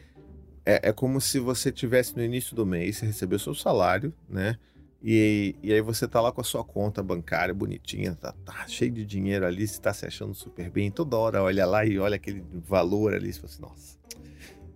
é, 0.65 0.89
é, 0.89 0.93
como 0.93 1.21
se 1.21 1.39
você 1.39 1.71
tivesse 1.71 2.17
no 2.17 2.23
início 2.23 2.57
do 2.57 2.67
mês, 2.67 2.97
você 2.97 3.07
recebeu 3.07 3.39
seu 3.39 3.55
salário, 3.55 4.13
né? 4.29 4.57
E, 5.03 5.55
e 5.63 5.73
aí 5.73 5.81
você 5.81 6.09
tá 6.09 6.21
lá 6.21 6.33
com 6.33 6.41
a 6.41 6.45
sua 6.45 6.65
conta 6.65 7.03
bancária 7.03 7.55
bonitinha, 7.55 8.15
tá, 8.15 8.33
tá 8.45 8.67
cheio 8.67 8.91
de 8.91 9.05
dinheiro 9.05 9.47
ali, 9.47 9.69
você 9.69 9.81
tá 9.81 9.93
se 9.93 10.07
achando 10.07 10.35
super 10.35 10.71
bem. 10.71 10.91
Toda 10.91 11.17
hora 11.17 11.43
olha 11.43 11.65
lá 11.67 11.85
e 11.85 11.99
olha 11.99 12.17
aquele 12.17 12.43
valor 12.67 13.15
ali, 13.15 13.33
você 13.33 13.41
fala 13.41 13.53
assim, 13.53 13.63
nossa, 13.63 13.99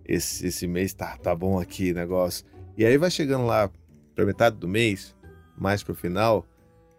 esse, 0.05 0.47
esse 0.47 0.67
mês 0.67 0.93
tá, 0.93 1.17
tá 1.17 1.35
bom 1.35 1.59
aqui 1.59 1.91
negócio. 1.91 2.45
E 2.77 2.85
aí 2.85 2.97
vai 2.97 3.11
chegando 3.11 3.45
lá 3.45 3.69
pra 4.15 4.25
metade 4.25 4.55
do 4.55 4.67
mês, 4.67 5.15
mais 5.57 5.83
pro 5.83 5.93
final, 5.93 6.45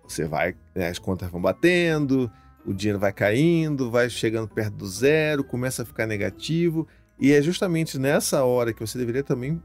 você 0.06 0.26
vai, 0.26 0.54
né, 0.74 0.88
as 0.88 0.98
contas 0.98 1.30
vão 1.30 1.40
batendo, 1.40 2.30
o 2.64 2.72
dinheiro 2.72 2.98
vai 2.98 3.12
caindo, 3.12 3.90
vai 3.90 4.08
chegando 4.08 4.48
perto 4.48 4.74
do 4.74 4.86
zero, 4.86 5.44
começa 5.44 5.82
a 5.82 5.86
ficar 5.86 6.06
negativo. 6.06 6.86
E 7.18 7.32
é 7.32 7.42
justamente 7.42 7.98
nessa 7.98 8.44
hora 8.44 8.72
que 8.72 8.80
você 8.80 8.98
deveria 8.98 9.22
também 9.22 9.60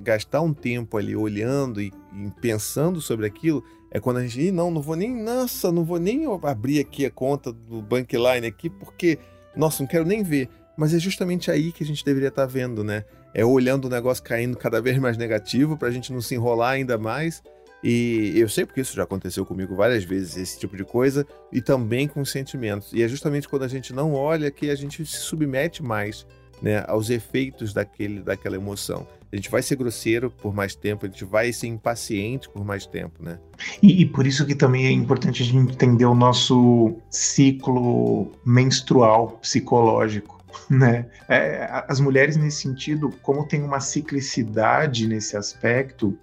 gastar 0.00 0.40
um 0.40 0.52
tempo 0.52 0.96
ali 0.96 1.16
olhando 1.16 1.80
e, 1.80 1.92
e, 2.14 2.30
pensando 2.40 3.00
sobre 3.00 3.26
aquilo, 3.26 3.64
é 3.90 3.98
quando 3.98 4.18
a 4.18 4.26
gente, 4.26 4.52
não, 4.52 4.70
não 4.70 4.80
vou 4.80 4.94
nem, 4.94 5.14
nossa, 5.22 5.72
não 5.72 5.84
vou 5.84 5.98
nem 5.98 6.24
abrir 6.42 6.78
aqui 6.80 7.04
a 7.04 7.10
conta 7.10 7.52
do 7.52 7.82
Bankline 7.82 8.46
aqui, 8.46 8.70
porque, 8.70 9.18
nossa, 9.56 9.82
não 9.82 9.88
quero 9.88 10.04
nem 10.04 10.22
ver. 10.22 10.48
Mas 10.76 10.94
é 10.94 10.98
justamente 10.98 11.50
aí 11.50 11.72
que 11.72 11.82
a 11.82 11.86
gente 11.86 12.04
deveria 12.04 12.28
estar 12.28 12.46
vendo, 12.46 12.82
né? 12.82 13.04
É 13.34 13.44
olhando 13.44 13.86
o 13.86 13.90
negócio 13.90 14.22
caindo 14.22 14.56
cada 14.56 14.80
vez 14.80 14.98
mais 14.98 15.16
negativo 15.16 15.76
para 15.76 15.88
a 15.88 15.90
gente 15.90 16.12
não 16.12 16.20
se 16.20 16.34
enrolar 16.34 16.72
ainda 16.72 16.96
mais 16.96 17.42
e 17.82 18.32
eu 18.36 18.48
sei 18.48 18.64
porque 18.64 18.80
isso 18.80 18.94
já 18.94 19.02
aconteceu 19.02 19.44
comigo 19.44 19.74
várias 19.74 20.04
vezes, 20.04 20.36
esse 20.36 20.58
tipo 20.58 20.76
de 20.76 20.84
coisa, 20.84 21.26
e 21.52 21.60
também 21.60 22.06
com 22.06 22.24
sentimentos. 22.24 22.92
E 22.92 23.02
é 23.02 23.08
justamente 23.08 23.48
quando 23.48 23.64
a 23.64 23.68
gente 23.68 23.92
não 23.92 24.14
olha 24.14 24.50
que 24.50 24.70
a 24.70 24.74
gente 24.74 25.04
se 25.04 25.18
submete 25.18 25.82
mais 25.82 26.26
né, 26.62 26.84
aos 26.86 27.10
efeitos 27.10 27.72
daquele, 27.72 28.20
daquela 28.20 28.54
emoção. 28.54 29.06
A 29.32 29.36
gente 29.36 29.50
vai 29.50 29.62
ser 29.62 29.76
grosseiro 29.76 30.30
por 30.30 30.54
mais 30.54 30.74
tempo, 30.74 31.06
a 31.06 31.08
gente 31.08 31.24
vai 31.24 31.52
ser 31.52 31.66
impaciente 31.66 32.48
por 32.48 32.64
mais 32.64 32.86
tempo, 32.86 33.22
né? 33.22 33.38
E, 33.82 34.02
e 34.02 34.06
por 34.06 34.26
isso 34.26 34.46
que 34.46 34.54
também 34.54 34.86
é 34.86 34.90
importante 34.90 35.42
a 35.42 35.46
gente 35.46 35.72
entender 35.72 36.04
o 36.04 36.14
nosso 36.14 36.96
ciclo 37.10 38.30
menstrual 38.44 39.38
psicológico. 39.40 40.40
Né? 40.68 41.06
É, 41.28 41.84
as 41.88 41.98
mulheres, 41.98 42.36
nesse 42.36 42.62
sentido, 42.62 43.10
como 43.22 43.46
tem 43.46 43.62
uma 43.62 43.80
ciclicidade 43.80 45.06
nesse 45.06 45.34
aspecto, 45.34 46.16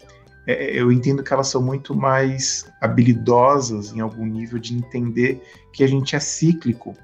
eu 0.49 0.91
entendo 0.91 1.23
que 1.23 1.33
elas 1.33 1.47
são 1.47 1.61
muito 1.61 1.95
mais 1.95 2.65
habilidosas 2.81 3.91
em 3.93 3.99
algum 3.99 4.25
nível 4.25 4.57
de 4.57 4.73
entender 4.73 5.43
que 5.71 5.83
a 5.83 5.87
gente 5.87 6.15
é 6.15 6.19
cíclico. 6.19 6.95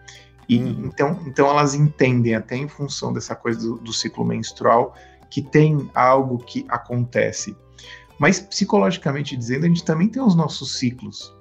E 0.47 0.59
hum. 0.59 0.83
então, 0.85 1.19
então 1.25 1.49
elas 1.49 1.73
entendem, 1.75 2.35
até 2.35 2.55
em 2.55 2.67
função 2.67 3.13
dessa 3.13 3.35
coisa 3.35 3.59
do, 3.59 3.77
do 3.77 3.93
ciclo 3.93 4.25
menstrual, 4.25 4.95
que 5.29 5.41
tem 5.41 5.89
algo 5.93 6.37
que 6.39 6.65
acontece. 6.69 7.55
Mas 8.17 8.39
psicologicamente 8.39 9.35
dizendo, 9.35 9.65
a 9.65 9.67
gente 9.67 9.83
também 9.83 10.07
tem 10.07 10.21
os 10.21 10.35
nossos 10.35 10.77
ciclos. 10.77 11.33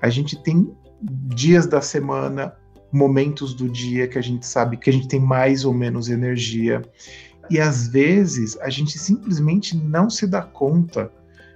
A 0.00 0.08
gente 0.08 0.42
tem 0.42 0.74
dias 1.02 1.66
da 1.66 1.80
semana, 1.80 2.56
momentos 2.90 3.54
do 3.54 3.68
dia 3.68 4.08
que 4.08 4.18
a 4.18 4.22
gente 4.22 4.46
sabe 4.46 4.76
que 4.76 4.90
a 4.90 4.92
gente 4.92 5.08
tem 5.08 5.20
mais 5.20 5.64
ou 5.64 5.74
menos 5.74 6.08
energia. 6.08 6.82
E 7.50 7.60
às 7.60 7.88
vezes 7.88 8.56
a 8.60 8.70
gente 8.70 8.98
simplesmente 8.98 9.76
não 9.76 10.08
se 10.08 10.26
dá 10.26 10.42
conta 10.42 11.10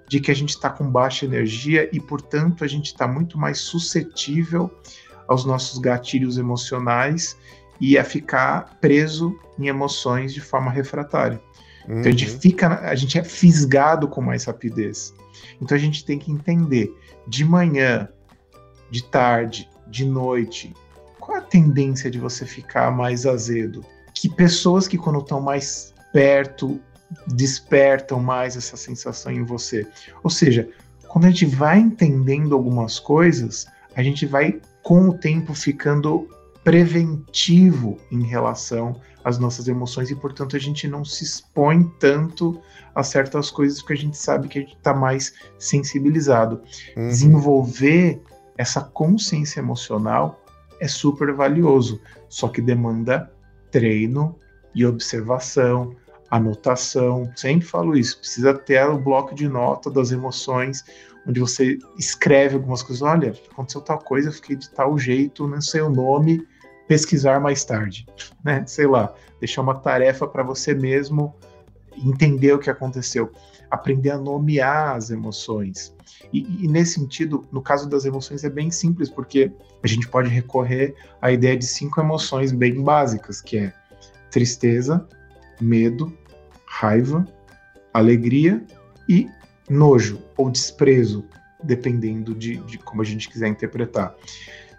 de 0.09 0.21
que 0.21 0.31
a 0.31 0.35
gente 0.35 0.51
está 0.51 0.71
com 0.71 0.88
baixa 0.88 1.25
energia 1.25 1.88
e, 1.92 2.01
portanto, 2.01 2.64
a 2.64 2.66
gente 2.66 2.87
está 2.87 3.09
muito 3.09 3.38
mais 3.38 3.59
suscetível 3.59 4.71
aos 5.29 5.45
nossos 5.45 5.79
gatilhos 5.79 6.38
emocionais 6.38 7.37
e 7.81 7.99
a 7.99 8.05
ficar 8.05 8.79
preso 8.81 9.38
em 9.59 9.66
emoções 9.69 10.33
de 10.33 10.40
forma 10.40 10.71
refratária. 10.71 11.40
Uhum. 11.88 12.01
Então 12.01 12.12
a 12.12 12.16
gente 12.16 12.31
uhum. 12.31 12.40
fica, 12.40 12.81
a 12.81 12.95
gente 12.95 13.19
é 13.19 13.25
fisgado 13.25 14.09
com 14.09 14.21
mais 14.21 14.45
rapidez. 14.45 15.14
Então 15.61 15.77
a 15.77 15.81
gente 15.81 16.05
tem 16.05 16.19
que 16.19 16.31
entender 16.31 16.92
de 17.27 17.45
manhã, 17.45 18.09
de 18.90 19.03
tarde, 19.05 19.69
de 19.88 20.05
noite, 20.05 20.75
qual 21.19 21.38
é 21.38 21.40
a 21.40 21.45
tendência 21.45 22.11
de 22.11 22.19
você 22.19 22.47
ficar 22.47 22.90
mais 22.90 23.27
azedo? 23.27 23.85
Que 24.14 24.29
pessoas 24.29 24.87
que 24.87 24.97
quando 24.97 25.19
estão 25.19 25.40
mais 25.40 25.92
perto 26.12 26.81
despertam 27.27 28.21
mais 28.21 28.57
essa 28.57 28.77
sensação 28.77 29.33
em 29.33 29.45
você. 29.45 29.87
Ou 30.23 30.31
seja, 30.31 30.69
quando 31.09 31.27
a 31.27 31.31
gente 31.31 31.47
vai 31.47 31.79
entendendo 31.79 32.55
algumas 32.55 32.99
coisas, 32.99 33.66
a 33.95 34.03
gente 34.03 34.27
vai 34.27 34.61
com 34.83 35.09
o 35.09 35.14
tempo 35.19 35.55
ficando 35.55 36.29
preventivo 36.62 37.99
em 38.11 38.25
relação 38.25 39.01
às 39.25 39.38
nossas 39.38 39.69
emoções 39.69 40.11
e, 40.11 40.16
portanto, 40.16 40.57
a 40.57 40.59
gente 40.59 40.87
não 40.88 41.05
se 41.05 41.25
expõe 41.25 41.85
tanto 41.99 42.61
a 42.95 43.03
certas 43.03 43.51
coisas 43.51 43.81
porque 43.81 43.95
a 43.95 43.97
gente 43.97 44.16
sabe 44.16 44.49
que 44.49 44.59
a 44.59 44.62
gente 44.62 44.77
está 44.77 44.92
mais 44.92 45.35
sensibilizado. 45.59 46.61
Uhum. 46.97 47.09
Desenvolver 47.09 48.21
essa 48.59 48.81
consciência 48.81 49.61
emocional 49.61 50.42
é 50.81 50.88
super 50.88 51.33
valioso, 51.33 52.01
só 52.29 52.49
que 52.49 52.61
demanda 52.61 53.31
treino 53.71 54.37
e 54.75 54.85
observação, 54.85 55.95
anotação, 56.37 57.31
sempre 57.37 57.66
falo 57.66 57.96
isso, 57.96 58.18
precisa 58.18 58.55
ter 58.55 58.87
o 58.88 58.99
bloco 58.99 59.35
de 59.35 59.49
nota 59.49 59.90
das 59.90 60.12
emoções, 60.12 60.85
onde 61.27 61.40
você 61.40 61.79
escreve 61.99 62.55
algumas 62.55 62.83
coisas, 62.83 63.03
olha, 63.03 63.35
aconteceu 63.51 63.81
tal 63.81 63.99
coisa, 63.99 64.29
eu 64.29 64.33
fiquei 64.33 64.57
de 64.57 64.70
tal 64.70 64.99
jeito, 64.99 65.46
não 65.46 65.61
sei 65.61 65.81
o 65.81 65.90
nome, 65.90 66.46
pesquisar 66.87 67.40
mais 67.40 67.64
tarde, 67.64 68.07
né? 68.44 68.64
Sei 68.66 68.87
lá, 68.87 69.12
deixar 69.40 69.62
uma 69.62 69.75
tarefa 69.75 70.27
para 70.27 70.42
você 70.42 70.75
mesmo 70.75 71.35
entender 71.96 72.53
o 72.53 72.59
que 72.59 72.70
aconteceu, 72.70 73.33
aprender 73.70 74.11
a 74.11 74.18
nomear 74.18 74.94
as 74.96 75.11
emoções. 75.11 75.94
E, 76.33 76.64
e, 76.64 76.68
nesse 76.68 76.94
sentido, 76.94 77.44
no 77.51 77.62
caso 77.62 77.88
das 77.88 78.05
emoções 78.05 78.44
é 78.44 78.51
bem 78.51 78.70
simples, 78.70 79.11
porque 79.11 79.51
a 79.83 79.87
gente 79.87 80.09
pode 80.09 80.29
recorrer 80.29 80.94
à 81.20 81.33
ideia 81.33 81.57
de 81.57 81.66
cinco 81.66 82.01
emoções 82.01 82.53
bem 82.53 82.83
básicas, 82.83 83.40
que 83.40 83.59
é 83.59 83.72
tristeza, 84.31 85.07
medo, 85.61 86.16
raiva, 86.79 87.27
alegria 87.93 88.62
e 89.09 89.29
nojo 89.69 90.21
ou 90.37 90.51
desprezo, 90.51 91.25
dependendo 91.62 92.35
de, 92.35 92.57
de 92.59 92.77
como 92.79 93.01
a 93.01 93.05
gente 93.05 93.29
quiser 93.29 93.49
interpretar. 93.49 94.15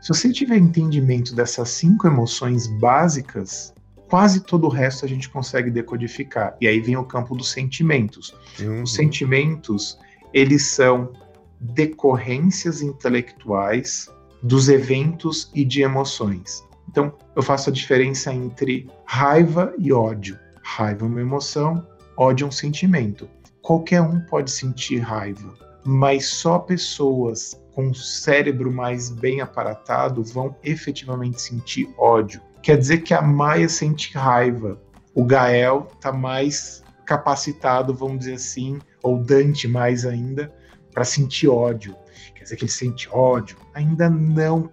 Se 0.01 0.09
você 0.09 0.31
tiver 0.31 0.57
entendimento 0.57 1.33
dessas 1.33 1.69
cinco 1.69 2.05
emoções 2.05 2.67
básicas, 2.67 3.73
quase 4.07 4.41
todo 4.41 4.65
o 4.65 4.69
resto 4.69 5.05
a 5.05 5.07
gente 5.07 5.27
consegue 5.27 5.71
decodificar. 5.71 6.55
E 6.61 6.67
aí 6.67 6.79
vem 6.79 6.95
o 6.95 7.03
campo 7.03 7.35
dos 7.35 7.51
sentimentos. 7.51 8.33
Uhum. 8.59 8.83
Os 8.83 8.93
sentimentos, 8.93 9.97
eles 10.31 10.67
são 10.67 11.11
decorrências 11.59 12.83
intelectuais 12.83 14.07
dos 14.43 14.69
eventos 14.69 15.49
e 15.53 15.65
de 15.65 15.81
emoções. 15.81 16.63
Então, 16.87 17.11
eu 17.35 17.41
faço 17.41 17.71
a 17.71 17.73
diferença 17.73 18.31
entre 18.31 18.87
raiva 19.03 19.73
e 19.79 19.91
ódio. 19.91 20.37
Raiva 20.69 21.05
é 21.05 21.07
uma 21.07 21.21
emoção, 21.21 21.87
ódio 22.17 22.43
é 22.43 22.47
um 22.49 22.51
sentimento. 22.51 23.27
Qualquer 23.61 24.01
um 24.01 24.19
pode 24.19 24.51
sentir 24.51 24.99
raiva, 24.99 25.55
mas 25.85 26.25
só 26.25 26.59
pessoas 26.59 27.59
com 27.73 27.93
cérebro 27.93 28.71
mais 28.71 29.09
bem 29.09 29.39
aparatado 29.39 30.23
vão 30.25 30.55
efetivamente 30.63 31.41
sentir 31.41 31.89
ódio. 31.97 32.41
Quer 32.61 32.77
dizer 32.77 32.97
que 32.99 33.13
a 33.13 33.21
Maia 33.21 33.69
sente 33.69 34.15
raiva, 34.15 34.79
o 35.15 35.23
Gael 35.23 35.87
está 35.95 36.11
mais 36.11 36.83
capacitado, 37.05 37.93
vamos 37.95 38.19
dizer 38.19 38.33
assim, 38.33 38.77
ou 39.01 39.17
Dante 39.17 39.69
mais 39.69 40.05
ainda, 40.05 40.53
para 40.93 41.05
sentir 41.05 41.47
ódio. 41.47 41.95
Quer 42.35 42.43
dizer 42.43 42.55
que 42.57 42.65
ele 42.65 42.71
sente 42.71 43.09
ódio? 43.09 43.57
Ainda 43.73 44.09
não, 44.09 44.69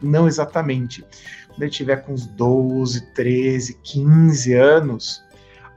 não 0.00 0.26
exatamente. 0.26 1.04
Quando 1.48 1.62
ele 1.62 1.70
tiver 1.70 1.96
com 1.98 2.14
uns 2.14 2.26
12, 2.26 3.12
13, 3.12 3.78
15 3.82 4.54
anos, 4.54 5.23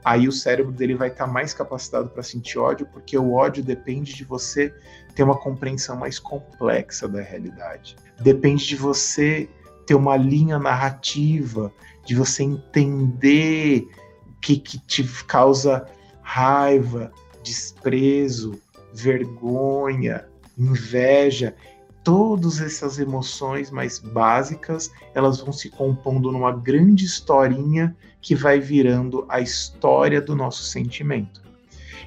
aí 0.08 0.26
o 0.26 0.32
cérebro 0.32 0.72
dele 0.72 0.94
vai 0.94 1.08
estar 1.08 1.26
tá 1.26 1.30
mais 1.30 1.52
capacitado 1.52 2.08
para 2.08 2.22
sentir 2.22 2.58
ódio, 2.58 2.86
porque 2.86 3.16
o 3.18 3.34
ódio 3.34 3.62
depende 3.62 4.14
de 4.14 4.24
você 4.24 4.74
ter 5.14 5.22
uma 5.22 5.36
compreensão 5.36 5.96
mais 5.96 6.18
complexa 6.18 7.06
da 7.06 7.20
realidade. 7.20 7.94
Depende 8.18 8.66
de 8.66 8.76
você 8.76 9.50
ter 9.86 9.94
uma 9.94 10.16
linha 10.16 10.58
narrativa, 10.58 11.70
de 12.06 12.14
você 12.14 12.42
entender 12.42 13.86
o 14.26 14.40
que, 14.40 14.56
que 14.58 14.78
te 14.78 15.04
causa 15.24 15.86
raiva, 16.22 17.12
desprezo, 17.42 18.58
vergonha, 18.94 20.26
inveja, 20.56 21.54
todas 22.02 22.62
essas 22.62 22.98
emoções 22.98 23.70
mais 23.70 23.98
básicas, 23.98 24.90
elas 25.14 25.40
vão 25.40 25.52
se 25.52 25.68
compondo 25.68 26.32
numa 26.32 26.52
grande 26.52 27.04
historinha 27.04 27.94
que 28.28 28.34
vai 28.34 28.60
virando 28.60 29.24
a 29.26 29.40
história 29.40 30.20
do 30.20 30.36
nosso 30.36 30.62
sentimento. 30.62 31.40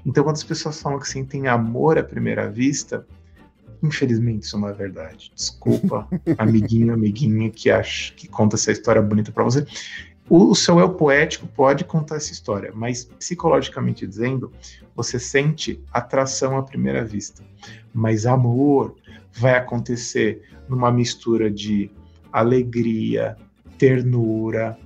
Então, 0.05 0.23
quando 0.23 0.35
as 0.35 0.43
pessoas 0.43 0.79
falam 0.79 0.99
que 0.99 1.09
sentem 1.09 1.47
amor 1.47 1.97
à 1.97 2.03
primeira 2.03 2.47
vista, 2.47 3.07
infelizmente 3.81 4.43
isso 4.43 4.55
não 4.59 4.69
é 4.69 4.71
verdade. 4.71 5.31
Desculpa, 5.33 6.07
amiguinho, 6.37 6.93
amiguinha 6.93 7.49
que 7.49 7.71
acha 7.71 8.13
que 8.13 8.27
conta 8.27 8.55
essa 8.55 8.71
história 8.71 9.01
bonita 9.01 9.31
para 9.31 9.43
você. 9.43 9.65
O, 10.29 10.53
seu 10.53 10.77
eu 10.79 10.93
poético 10.93 11.47
pode 11.47 11.85
contar 11.85 12.17
essa 12.17 12.31
história, 12.31 12.71
mas 12.71 13.03
psicologicamente 13.03 14.05
dizendo, 14.05 14.51
você 14.95 15.17
sente 15.17 15.83
atração 15.91 16.55
à 16.55 16.61
primeira 16.61 17.03
vista. 17.03 17.43
Mas 17.91 18.27
amor 18.27 18.95
vai 19.33 19.55
acontecer 19.55 20.43
numa 20.69 20.91
mistura 20.91 21.49
de 21.49 21.89
alegria, 22.31 23.35
ternura, 23.79 24.77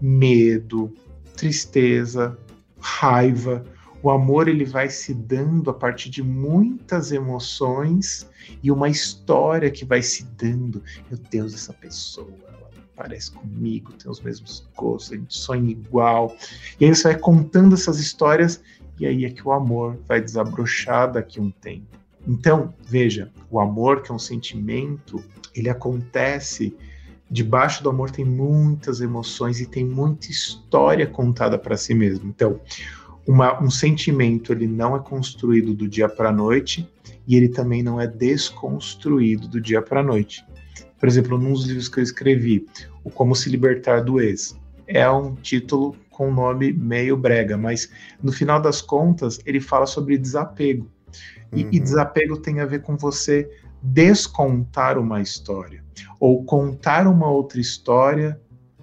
medo, 0.00 0.92
tristeza, 1.36 2.36
raiva. 2.78 3.64
O 4.02 4.10
amor 4.10 4.48
ele 4.48 4.64
vai 4.64 4.88
se 4.88 5.12
dando 5.12 5.70
a 5.70 5.74
partir 5.74 6.10
de 6.10 6.22
muitas 6.22 7.12
emoções 7.12 8.28
e 8.62 8.70
uma 8.70 8.88
história 8.88 9.70
que 9.70 9.84
vai 9.84 10.02
se 10.02 10.24
dando. 10.36 10.82
Meu 11.10 11.18
Deus, 11.30 11.54
essa 11.54 11.72
pessoa, 11.72 12.30
parece 12.94 13.30
comigo, 13.32 13.92
tem 13.92 14.10
os 14.10 14.20
mesmos 14.20 14.66
gostos, 14.76 15.12
a 15.12 15.16
gente 15.16 15.36
sonha 15.36 15.70
igual. 15.70 16.36
E 16.80 16.84
aí 16.84 16.94
você 16.94 17.12
vai 17.12 17.18
contando 17.18 17.74
essas 17.74 17.98
histórias 17.98 18.62
e 18.98 19.06
aí 19.06 19.24
é 19.24 19.30
que 19.30 19.46
o 19.46 19.52
amor 19.52 19.98
vai 20.06 20.20
desabrochar 20.20 21.12
daqui 21.12 21.38
a 21.38 21.42
um 21.42 21.50
tempo. 21.50 21.98
Então, 22.26 22.74
veja, 22.84 23.30
o 23.50 23.60
amor, 23.60 24.02
que 24.02 24.10
é 24.10 24.14
um 24.14 24.18
sentimento, 24.18 25.22
ele 25.54 25.68
acontece 25.68 26.74
debaixo 27.30 27.82
do 27.82 27.90
amor 27.90 28.10
tem 28.10 28.24
muitas 28.24 29.00
emoções 29.00 29.60
e 29.60 29.66
tem 29.66 29.84
muita 29.84 30.30
história 30.30 31.06
contada 31.06 31.58
para 31.58 31.76
si 31.76 31.94
mesmo. 31.94 32.28
Então, 32.28 32.60
uma, 33.26 33.60
um 33.62 33.70
sentimento 33.70 34.52
ele 34.52 34.66
não 34.66 34.96
é 34.96 35.00
construído 35.00 35.74
do 35.74 35.88
dia 35.88 36.08
para 36.08 36.28
a 36.28 36.32
noite 36.32 36.88
e 37.26 37.36
ele 37.36 37.48
também 37.48 37.82
não 37.82 38.00
é 38.00 38.06
desconstruído 38.06 39.48
do 39.48 39.60
dia 39.60 39.82
para 39.82 40.00
a 40.00 40.02
noite. 40.02 40.44
Por 40.98 41.08
exemplo, 41.08 41.36
num 41.36 41.52
dos 41.52 41.66
livros 41.66 41.88
que 41.88 41.98
eu 41.98 42.04
escrevi, 42.04 42.66
O 43.04 43.10
Como 43.10 43.34
Se 43.34 43.50
Libertar 43.50 44.02
do 44.02 44.20
Ex, 44.20 44.56
é 44.86 45.08
um 45.10 45.34
título 45.34 45.96
com 46.10 46.32
nome 46.32 46.72
meio 46.72 47.16
brega, 47.16 47.56
mas 47.56 47.90
no 48.22 48.32
final 48.32 48.60
das 48.60 48.80
contas 48.80 49.38
ele 49.44 49.60
fala 49.60 49.86
sobre 49.86 50.16
desapego. 50.16 50.88
E, 51.52 51.64
uhum. 51.64 51.70
e 51.72 51.80
desapego 51.80 52.36
tem 52.38 52.60
a 52.60 52.66
ver 52.66 52.82
com 52.82 52.96
você 52.96 53.48
descontar 53.86 54.98
uma 54.98 55.20
história 55.20 55.84
ou 56.18 56.44
contar 56.44 57.06
uma 57.06 57.30
outra 57.30 57.60
história 57.60 58.40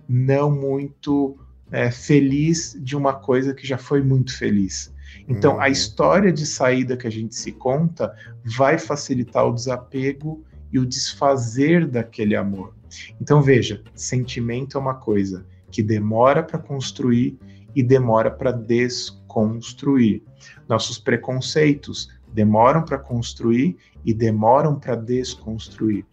não 0.07 0.51
muito 0.51 1.37
é, 1.71 1.89
feliz 1.89 2.77
de 2.79 2.95
uma 2.95 3.13
coisa 3.13 3.53
que 3.53 3.65
já 3.65 3.77
foi 3.77 4.01
muito 4.01 4.37
feliz. 4.37 4.93
Então, 5.27 5.55
uhum. 5.55 5.61
a 5.61 5.69
história 5.69 6.31
de 6.31 6.45
saída 6.45 6.97
que 6.97 7.07
a 7.07 7.11
gente 7.11 7.35
se 7.35 7.51
conta 7.51 8.13
vai 8.57 8.77
facilitar 8.77 9.47
o 9.47 9.53
desapego 9.53 10.43
e 10.71 10.79
o 10.79 10.85
desfazer 10.85 11.87
daquele 11.87 12.35
amor. 12.35 12.73
Então 13.19 13.41
veja, 13.41 13.83
sentimento 13.95 14.77
é 14.77 14.81
uma 14.81 14.95
coisa 14.95 15.45
que 15.71 15.81
demora 15.81 16.43
para 16.43 16.59
construir 16.59 17.37
e 17.75 17.81
demora 17.81 18.29
para 18.29 18.51
desconstruir. 18.51 20.23
Nossos 20.67 20.97
preconceitos 20.97 22.09
demoram 22.33 22.83
para 22.83 22.97
construir 22.97 23.77
e 24.03 24.13
demoram 24.13 24.79
para 24.79 24.95
desconstruir. 24.95 26.05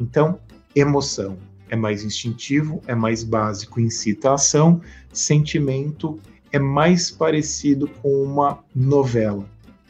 Então, 0.00 0.40
emoção 0.74 1.36
é 1.68 1.76
mais 1.76 2.04
instintivo, 2.04 2.80
é 2.86 2.94
mais 2.94 3.22
básico, 3.22 3.80
incita 3.80 4.30
a 4.30 4.34
ação, 4.34 4.80
sentimento 5.12 6.18
é 6.52 6.58
mais 6.58 7.10
parecido 7.10 7.88
com 8.00 8.22
uma 8.22 8.64
novela, 8.74 9.44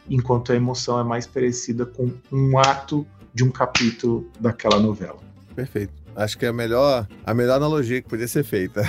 enquanto 0.09 0.53
a 0.53 0.57
emoção 0.57 0.99
é 0.99 1.05
mais 1.05 1.27
parecida 1.27 1.85
com 1.85 2.11
um 2.33 2.59
ato 2.59 3.07
de 3.33 3.44
um 3.44 3.51
capítulo 3.51 4.29
daquela 4.40 4.81
novela. 4.81 5.18
Perfeito. 5.55 5.92
Acho 6.14 6.38
que 6.38 6.46
é 6.46 6.49
a 6.49 6.53
melhor, 6.53 7.07
a 7.25 7.35
melhor 7.35 7.57
analogia 7.57 8.01
que 8.01 8.09
podia 8.09 8.27
ser 8.27 8.42
feita. 8.42 8.83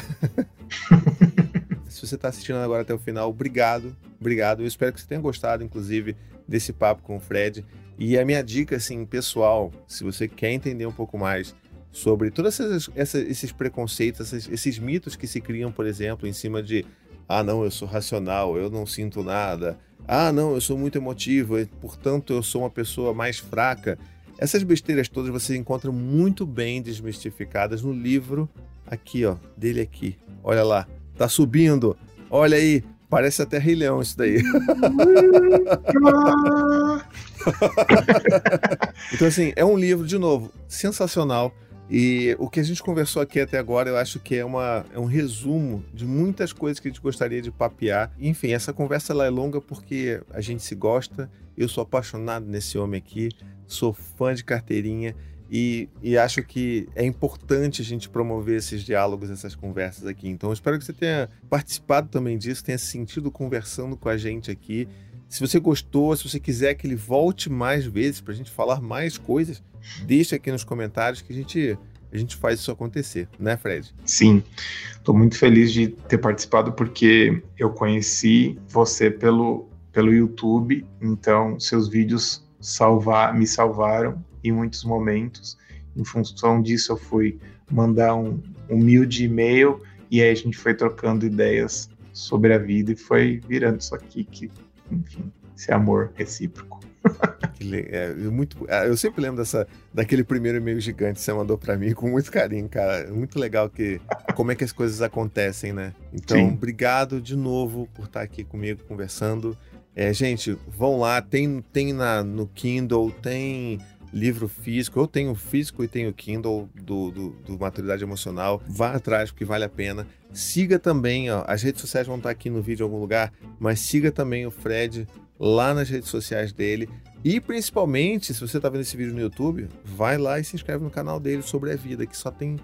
Se 1.89 2.05
você 2.07 2.15
está 2.15 2.29
assistindo 2.29 2.55
agora 2.57 2.83
até 2.83 2.93
o 2.93 2.99
final, 2.99 3.29
obrigado, 3.29 3.95
obrigado. 4.19 4.61
Eu 4.61 4.67
espero 4.67 4.93
que 4.93 5.01
você 5.01 5.07
tenha 5.07 5.19
gostado, 5.19 5.63
inclusive, 5.63 6.15
desse 6.47 6.71
papo 6.71 7.03
com 7.03 7.17
o 7.17 7.19
Fred. 7.19 7.65
E 7.97 8.17
a 8.17 8.25
minha 8.25 8.43
dica, 8.43 8.75
assim, 8.75 9.05
pessoal, 9.05 9.71
se 9.87 10.03
você 10.03 10.27
quer 10.27 10.51
entender 10.51 10.85
um 10.85 10.91
pouco 10.91 11.17
mais 11.17 11.55
sobre 11.91 12.29
todos 12.29 12.59
esses, 12.59 12.89
esses 13.15 13.51
preconceitos, 13.51 14.31
esses, 14.31 14.51
esses 14.51 14.79
mitos 14.79 15.15
que 15.15 15.25
se 15.25 15.41
criam, 15.41 15.71
por 15.71 15.85
exemplo, 15.85 16.27
em 16.27 16.33
cima 16.33 16.61
de 16.61 16.85
ah, 17.27 17.43
não, 17.43 17.63
eu 17.63 17.71
sou 17.71 17.87
racional, 17.87 18.57
eu 18.57 18.69
não 18.69 18.85
sinto 18.85 19.21
nada. 19.21 19.77
Ah, 20.07 20.31
não, 20.31 20.53
eu 20.53 20.61
sou 20.61 20.77
muito 20.77 20.97
emotivo, 20.97 21.55
portanto 21.81 22.31
eu 22.31 22.41
sou 22.41 22.61
uma 22.61 22.69
pessoa 22.69 23.13
mais 23.13 23.37
fraca. 23.37 23.99
Essas 24.37 24.63
besteiras 24.63 25.09
todas 25.09 25.29
você 25.31 25.57
encontra 25.57 25.91
muito 25.91 26.45
bem 26.45 26.81
desmistificadas 26.81 27.81
no 27.81 27.91
livro 27.91 28.47
aqui, 28.85 29.25
ó, 29.25 29.35
dele 29.57 29.81
aqui. 29.81 30.15
Olha 30.43 30.63
lá, 30.63 30.87
tá 31.17 31.27
subindo. 31.27 31.97
Olha 32.29 32.57
aí, 32.57 32.83
parece 33.09 33.41
até 33.41 33.57
Rei 33.57 33.75
Leão 33.75 34.01
isso 34.01 34.17
daí. 34.17 34.41
então 39.13 39.27
assim, 39.27 39.53
é 39.55 39.63
um 39.63 39.77
livro 39.77 40.05
de 40.05 40.17
novo 40.17 40.51
sensacional. 40.67 41.55
E 41.89 42.35
o 42.37 42.49
que 42.49 42.59
a 42.59 42.63
gente 42.63 42.83
conversou 42.83 43.21
aqui 43.21 43.39
até 43.39 43.57
agora, 43.57 43.89
eu 43.89 43.95
acho 43.95 44.19
que 44.19 44.35
é, 44.35 44.43
uma, 44.43 44.85
é 44.93 44.99
um 44.99 45.05
resumo 45.05 45.81
de 45.93 46.05
muitas 46.05 46.51
coisas 46.51 46.81
que 46.81 46.89
a 46.89 46.91
gente 46.91 46.99
gostaria 46.99 47.41
de 47.41 47.49
papear. 47.49 48.11
Enfim, 48.19 48.51
essa 48.51 48.73
conversa 48.73 49.13
ela 49.13 49.25
é 49.25 49.29
longa 49.29 49.61
porque 49.61 50.19
a 50.31 50.41
gente 50.41 50.63
se 50.63 50.75
gosta. 50.75 51.31
Eu 51.55 51.69
sou 51.69 51.81
apaixonado 51.81 52.45
nesse 52.45 52.77
homem 52.77 52.97
aqui 52.97 53.29
sou 53.67 53.93
fã 53.93 54.33
de 54.33 54.43
carteirinha 54.43 55.15
e, 55.49 55.87
e, 56.01 56.17
acho 56.17 56.43
que 56.43 56.89
é 56.93 57.05
importante 57.05 57.81
a 57.81 57.85
gente 57.85 58.09
promover 58.09 58.57
esses 58.57 58.83
diálogos, 58.83 59.29
essas 59.29 59.55
conversas 59.55 60.05
aqui. 60.05 60.27
Então, 60.27 60.51
espero 60.51 60.77
que 60.77 60.83
você 60.83 60.93
tenha 60.93 61.29
participado 61.49 62.09
também 62.09 62.37
disso, 62.37 62.63
tenha 62.63 62.77
se 62.77 62.87
sentido 62.87 63.31
conversando 63.31 63.95
com 63.95 64.09
a 64.09 64.17
gente 64.17 64.51
aqui. 64.51 64.87
Se 65.29 65.39
você 65.39 65.59
gostou, 65.59 66.15
se 66.15 66.27
você 66.27 66.39
quiser 66.39 66.73
que 66.73 66.85
ele 66.85 66.95
volte 66.95 67.49
mais 67.49 67.85
vezes 67.85 68.19
para 68.19 68.33
a 68.33 68.35
gente 68.35 68.51
falar 68.51 68.81
mais 68.81 69.17
coisas, 69.17 69.63
deixa 70.05 70.35
aqui 70.35 70.51
nos 70.51 70.63
comentários 70.63 71.21
que 71.21 71.31
a 71.31 71.35
gente, 71.35 71.77
a 72.11 72.17
gente 72.17 72.35
faz 72.35 72.59
isso 72.59 72.71
acontecer, 72.71 73.29
né, 73.39 73.55
Fred? 73.55 73.93
Sim, 74.05 74.43
estou 74.91 75.15
muito 75.15 75.37
feliz 75.37 75.71
de 75.71 75.87
ter 75.87 76.17
participado 76.17 76.73
porque 76.73 77.41
eu 77.57 77.69
conheci 77.69 78.57
você 78.67 79.09
pelo, 79.09 79.69
pelo 79.91 80.13
YouTube, 80.13 80.85
então 81.01 81.59
seus 81.59 81.87
vídeos 81.87 82.45
salvar, 82.59 83.33
me 83.33 83.45
salvaram 83.45 84.23
em 84.43 84.51
muitos 84.51 84.83
momentos. 84.83 85.57
Em 85.95 86.03
função 86.03 86.61
disso, 86.61 86.91
eu 86.91 86.97
fui 86.97 87.39
mandar 87.71 88.15
um 88.15 88.41
humilde 88.69 89.25
e-mail 89.25 89.81
e 90.09 90.21
aí 90.21 90.29
a 90.29 90.35
gente 90.35 90.57
foi 90.57 90.73
trocando 90.73 91.25
ideias 91.25 91.89
sobre 92.13 92.53
a 92.53 92.57
vida 92.57 92.91
e 92.91 92.95
foi 92.95 93.41
virando 93.47 93.79
isso 93.79 93.93
aqui 93.93 94.23
que, 94.23 94.51
enfim, 94.91 95.31
esse 95.55 95.71
amor 95.71 96.11
recíproco. 96.15 96.79
É, 97.89 98.13
muito, 98.13 98.65
é, 98.69 98.87
eu 98.87 98.95
sempre 98.95 99.19
lembro 99.19 99.37
dessa, 99.37 99.67
daquele 99.91 100.23
primeiro 100.23 100.59
e-mail 100.59 100.79
gigante 100.79 101.15
que 101.15 101.21
você 101.21 101.33
mandou 101.33 101.57
para 101.57 101.75
mim 101.75 101.91
com 101.95 102.07
muito 102.07 102.31
carinho, 102.31 102.69
cara. 102.69 102.99
É 102.99 103.11
muito 103.11 103.39
legal 103.39 103.67
que 103.67 103.99
como 104.35 104.51
é 104.51 104.55
que 104.55 104.63
as 104.63 104.71
coisas 104.71 105.01
acontecem, 105.01 105.73
né? 105.73 105.93
Então, 106.13 106.37
Sim. 106.37 106.53
obrigado 106.53 107.19
de 107.19 107.35
novo 107.35 107.89
por 107.95 108.05
estar 108.05 108.21
aqui 108.21 108.43
comigo 108.43 108.83
conversando. 108.87 109.57
É, 109.95 110.13
gente, 110.13 110.55
vão 110.67 110.99
lá, 110.99 111.19
tem, 111.19 111.63
tem 111.73 111.91
na, 111.91 112.23
no 112.23 112.47
Kindle, 112.47 113.11
tem 113.11 113.79
livro 114.13 114.47
físico. 114.47 114.99
Eu 114.99 115.07
tenho 115.07 115.33
físico 115.35 115.83
e 115.83 115.87
tenho 115.87 116.13
Kindle 116.13 116.69
do, 116.75 117.11
do, 117.11 117.29
do, 117.29 117.59
Maturidade 117.59 118.03
Emocional. 118.03 118.61
Vá 118.67 118.93
atrás, 118.93 119.31
porque 119.31 119.45
vale 119.45 119.63
a 119.63 119.69
pena. 119.69 120.07
Siga 120.33 120.79
também, 120.79 121.31
ó, 121.31 121.43
as 121.47 121.63
redes 121.63 121.81
sociais 121.81 122.07
vão 122.07 122.17
estar 122.17 122.29
aqui 122.29 122.49
no 122.49 122.61
vídeo 122.61 122.83
em 122.83 122.85
algum 122.85 122.99
lugar, 122.99 123.31
mas 123.59 123.79
siga 123.79 124.11
também 124.11 124.45
o 124.45 124.51
Fred 124.51 125.07
lá 125.39 125.73
nas 125.73 125.89
redes 125.89 126.09
sociais 126.09 126.51
dele. 126.51 126.89
E 127.23 127.39
principalmente, 127.39 128.33
se 128.33 128.39
você 128.39 128.57
está 128.57 128.69
vendo 128.69 128.81
esse 128.81 128.95
vídeo 128.95 129.13
no 129.13 129.19
YouTube, 129.19 129.67
vai 129.83 130.17
lá 130.17 130.39
e 130.39 130.43
se 130.43 130.55
inscreve 130.55 130.83
no 130.83 130.89
canal 130.89 131.19
dele 131.19 131.41
sobre 131.41 131.71
a 131.71 131.75
vida, 131.75 132.05
que 132.05 132.15
só 132.17 132.31
tem 132.31 132.57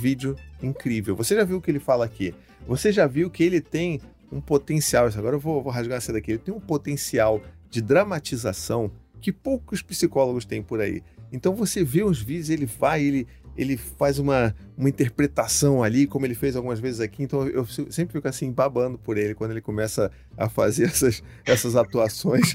vídeo 0.00 0.36
incrível. 0.62 1.16
Você 1.16 1.34
já 1.34 1.44
viu 1.44 1.58
o 1.58 1.60
que 1.60 1.70
ele 1.70 1.80
fala 1.80 2.04
aqui? 2.04 2.34
Você 2.66 2.92
já 2.92 3.06
viu 3.06 3.30
que 3.30 3.42
ele 3.42 3.60
tem 3.60 4.00
um 4.32 4.40
potencial, 4.40 5.06
agora 5.06 5.36
eu 5.36 5.40
vou, 5.40 5.62
vou 5.62 5.72
rasgar 5.72 5.98
essa 5.98 6.12
daqui, 6.12 6.32
ele 6.32 6.38
tem 6.38 6.52
um 6.52 6.60
potencial 6.60 7.40
de 7.70 7.80
dramatização 7.80 8.90
que 9.24 9.32
poucos 9.32 9.80
psicólogos 9.80 10.44
têm 10.44 10.62
por 10.62 10.82
aí. 10.82 11.02
Então 11.32 11.54
você 11.54 11.82
vê 11.82 12.04
os 12.04 12.20
vídeos, 12.20 12.50
ele 12.50 12.66
vai, 12.66 13.02
ele, 13.02 13.26
ele 13.56 13.74
faz 13.78 14.18
uma, 14.18 14.54
uma 14.76 14.86
interpretação 14.86 15.82
ali, 15.82 16.06
como 16.06 16.26
ele 16.26 16.34
fez 16.34 16.54
algumas 16.54 16.78
vezes 16.78 17.00
aqui. 17.00 17.22
Então 17.22 17.48
eu 17.48 17.64
sempre 17.64 18.12
fico 18.12 18.28
assim 18.28 18.52
babando 18.52 18.98
por 18.98 19.16
ele 19.16 19.34
quando 19.34 19.52
ele 19.52 19.62
começa 19.62 20.12
a 20.36 20.46
fazer 20.46 20.84
essas, 20.92 21.22
essas 21.46 21.74
atuações. 21.74 22.52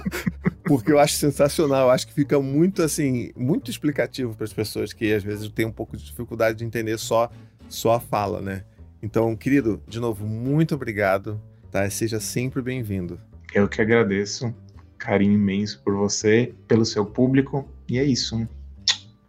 Porque 0.64 0.92
eu 0.92 0.98
acho 0.98 1.14
sensacional, 1.14 1.86
eu 1.86 1.90
acho 1.90 2.06
que 2.06 2.12
fica 2.12 2.38
muito 2.38 2.82
assim, 2.82 3.30
muito 3.34 3.70
explicativo 3.70 4.34
para 4.34 4.44
as 4.44 4.52
pessoas 4.52 4.92
que 4.92 5.14
às 5.14 5.24
vezes 5.24 5.48
têm 5.48 5.64
um 5.64 5.72
pouco 5.72 5.96
de 5.96 6.04
dificuldade 6.04 6.58
de 6.58 6.64
entender 6.66 6.98
só, 6.98 7.30
só 7.70 7.94
a 7.94 8.00
fala, 8.00 8.42
né? 8.42 8.64
Então, 9.02 9.34
querido, 9.34 9.82
de 9.88 9.98
novo, 9.98 10.26
muito 10.26 10.74
obrigado, 10.74 11.40
tá? 11.70 11.88
Seja 11.88 12.20
sempre 12.20 12.60
bem-vindo. 12.60 13.18
Eu 13.54 13.66
que 13.66 13.80
agradeço. 13.80 14.54
Carinho 14.98 15.34
imenso 15.34 15.82
por 15.82 15.94
você, 15.94 16.54
pelo 16.66 16.84
seu 16.84 17.04
público. 17.04 17.68
E 17.88 17.98
é 17.98 18.04
isso. 18.04 18.48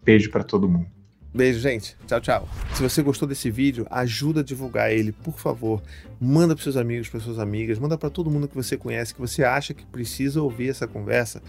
Beijo 0.04 0.32
para 0.32 0.44
todo 0.44 0.70
mundo. 0.70 0.88
Beijo, 1.34 1.60
gente. 1.60 1.96
Tchau, 2.08 2.20
tchau. 2.20 2.50
Se 2.74 2.82
você 2.82 3.04
gostou 3.04 3.28
desse 3.28 3.52
vídeo, 3.52 3.86
ajuda 3.92 4.40
a 4.40 4.44
divulgar 4.44 4.92
ele, 4.92 5.12
por 5.12 5.38
favor. 5.38 5.84
Manda 6.20 6.56
para 6.56 6.64
seus 6.64 6.78
amigos, 6.78 7.10
para 7.10 7.20
suas 7.20 7.38
amigas, 7.38 7.78
manda 7.78 7.98
para 7.98 8.10
todo 8.10 8.32
mundo 8.32 8.48
que 8.48 8.56
você 8.56 8.76
conhece, 8.76 9.14
que 9.14 9.22
você 9.22 9.44
acha 9.44 9.74
que 9.74 9.86
precisa 9.86 10.42
ouvir 10.42 10.70
essa 10.70 10.88
conversa. 10.88 11.44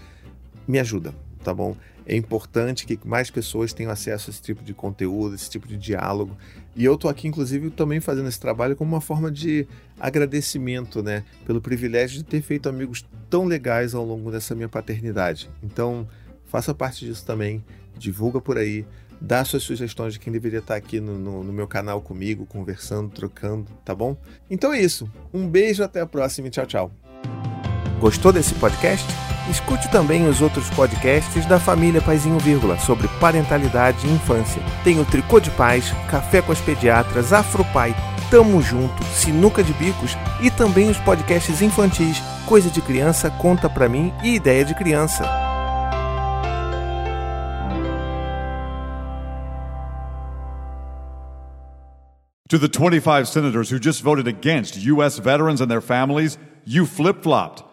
Me 0.67 0.77
ajuda, 0.77 1.13
tá 1.43 1.53
bom? 1.53 1.75
É 2.09 2.15
importante 2.15 2.87
que 2.87 2.99
mais 3.07 3.29
pessoas 3.29 3.71
tenham 3.71 3.91
acesso 3.91 4.29
a 4.29 4.33
esse 4.33 4.41
tipo 4.41 4.63
de 4.63 4.73
conteúdo, 4.73 5.35
esse 5.35 5.47
tipo 5.47 5.67
de 5.67 5.77
diálogo. 5.77 6.35
E 6.75 6.83
eu 6.83 6.97
tô 6.97 7.07
aqui, 7.07 7.27
inclusive, 7.27 7.69
também 7.69 7.99
fazendo 7.99 8.27
esse 8.27 8.39
trabalho 8.39 8.75
como 8.75 8.95
uma 8.95 8.99
forma 8.99 9.31
de 9.31 9.67
agradecimento, 9.99 11.03
né? 11.03 11.23
Pelo 11.45 11.61
privilégio 11.61 12.17
de 12.17 12.23
ter 12.23 12.41
feito 12.41 12.67
amigos 12.67 13.05
tão 13.29 13.45
legais 13.45 13.93
ao 13.93 14.03
longo 14.03 14.31
dessa 14.31 14.55
minha 14.55 14.67
paternidade. 14.67 15.51
Então, 15.61 16.07
faça 16.47 16.73
parte 16.73 17.05
disso 17.05 17.23
também, 17.23 17.63
divulga 17.95 18.41
por 18.41 18.57
aí, 18.57 18.87
dá 19.21 19.45
suas 19.45 19.61
sugestões 19.61 20.13
de 20.13 20.19
quem 20.19 20.33
deveria 20.33 20.59
estar 20.59 20.77
aqui 20.77 20.99
no, 20.99 21.15
no, 21.15 21.43
no 21.43 21.53
meu 21.53 21.67
canal 21.67 22.01
comigo, 22.01 22.43
conversando, 22.47 23.11
trocando, 23.11 23.67
tá 23.85 23.93
bom? 23.93 24.17
Então 24.49 24.73
é 24.73 24.81
isso. 24.81 25.07
Um 25.31 25.47
beijo, 25.47 25.83
até 25.83 26.01
a 26.01 26.07
próxima 26.07 26.47
e 26.47 26.49
tchau, 26.49 26.65
tchau. 26.65 26.91
Gostou 27.99 28.33
desse 28.33 28.55
podcast? 28.55 29.05
Escute 29.49 29.89
também 29.89 30.27
os 30.27 30.41
outros 30.41 30.69
podcasts 30.69 31.45
da 31.47 31.59
família 31.59 32.01
Paizinho 32.01 32.37
Vírgula 32.37 32.77
sobre 32.77 33.07
parentalidade 33.19 34.05
e 34.05 34.11
infância. 34.11 34.61
Tem 34.83 34.99
o 34.99 35.05
Tricô 35.05 35.39
de 35.39 35.49
Paz, 35.51 35.91
Café 36.07 36.41
com 36.41 36.51
as 36.51 36.61
Pediatras, 36.61 37.33
Afropai, 37.33 37.95
Tamo 38.29 38.61
Junto, 38.61 39.03
Sinuca 39.05 39.63
de 39.63 39.73
Bicos 39.73 40.15
e 40.39 40.51
também 40.51 40.89
os 40.89 40.97
podcasts 40.97 41.63
infantis 41.63 42.21
Coisa 42.45 42.69
de 42.69 42.79
Criança, 42.81 43.29
Conta 43.31 43.67
Pra 43.67 43.89
Mim 43.89 44.13
e 44.23 44.35
Ideia 44.35 44.63
de 44.63 44.75
Criança. 44.75 45.23
To 52.49 52.57
the 52.57 52.67
25 52.67 53.27
senators 53.27 53.69
who 53.69 53.79
just 53.79 54.01
voted 54.01 54.27
against 54.27 54.75
U.S. 54.75 55.19
veterans 55.19 55.61
and 55.61 55.67
their 55.67 55.81
families, 55.81 56.39
you 56.65 56.87
flip 56.87 57.21
flopped 57.21 57.68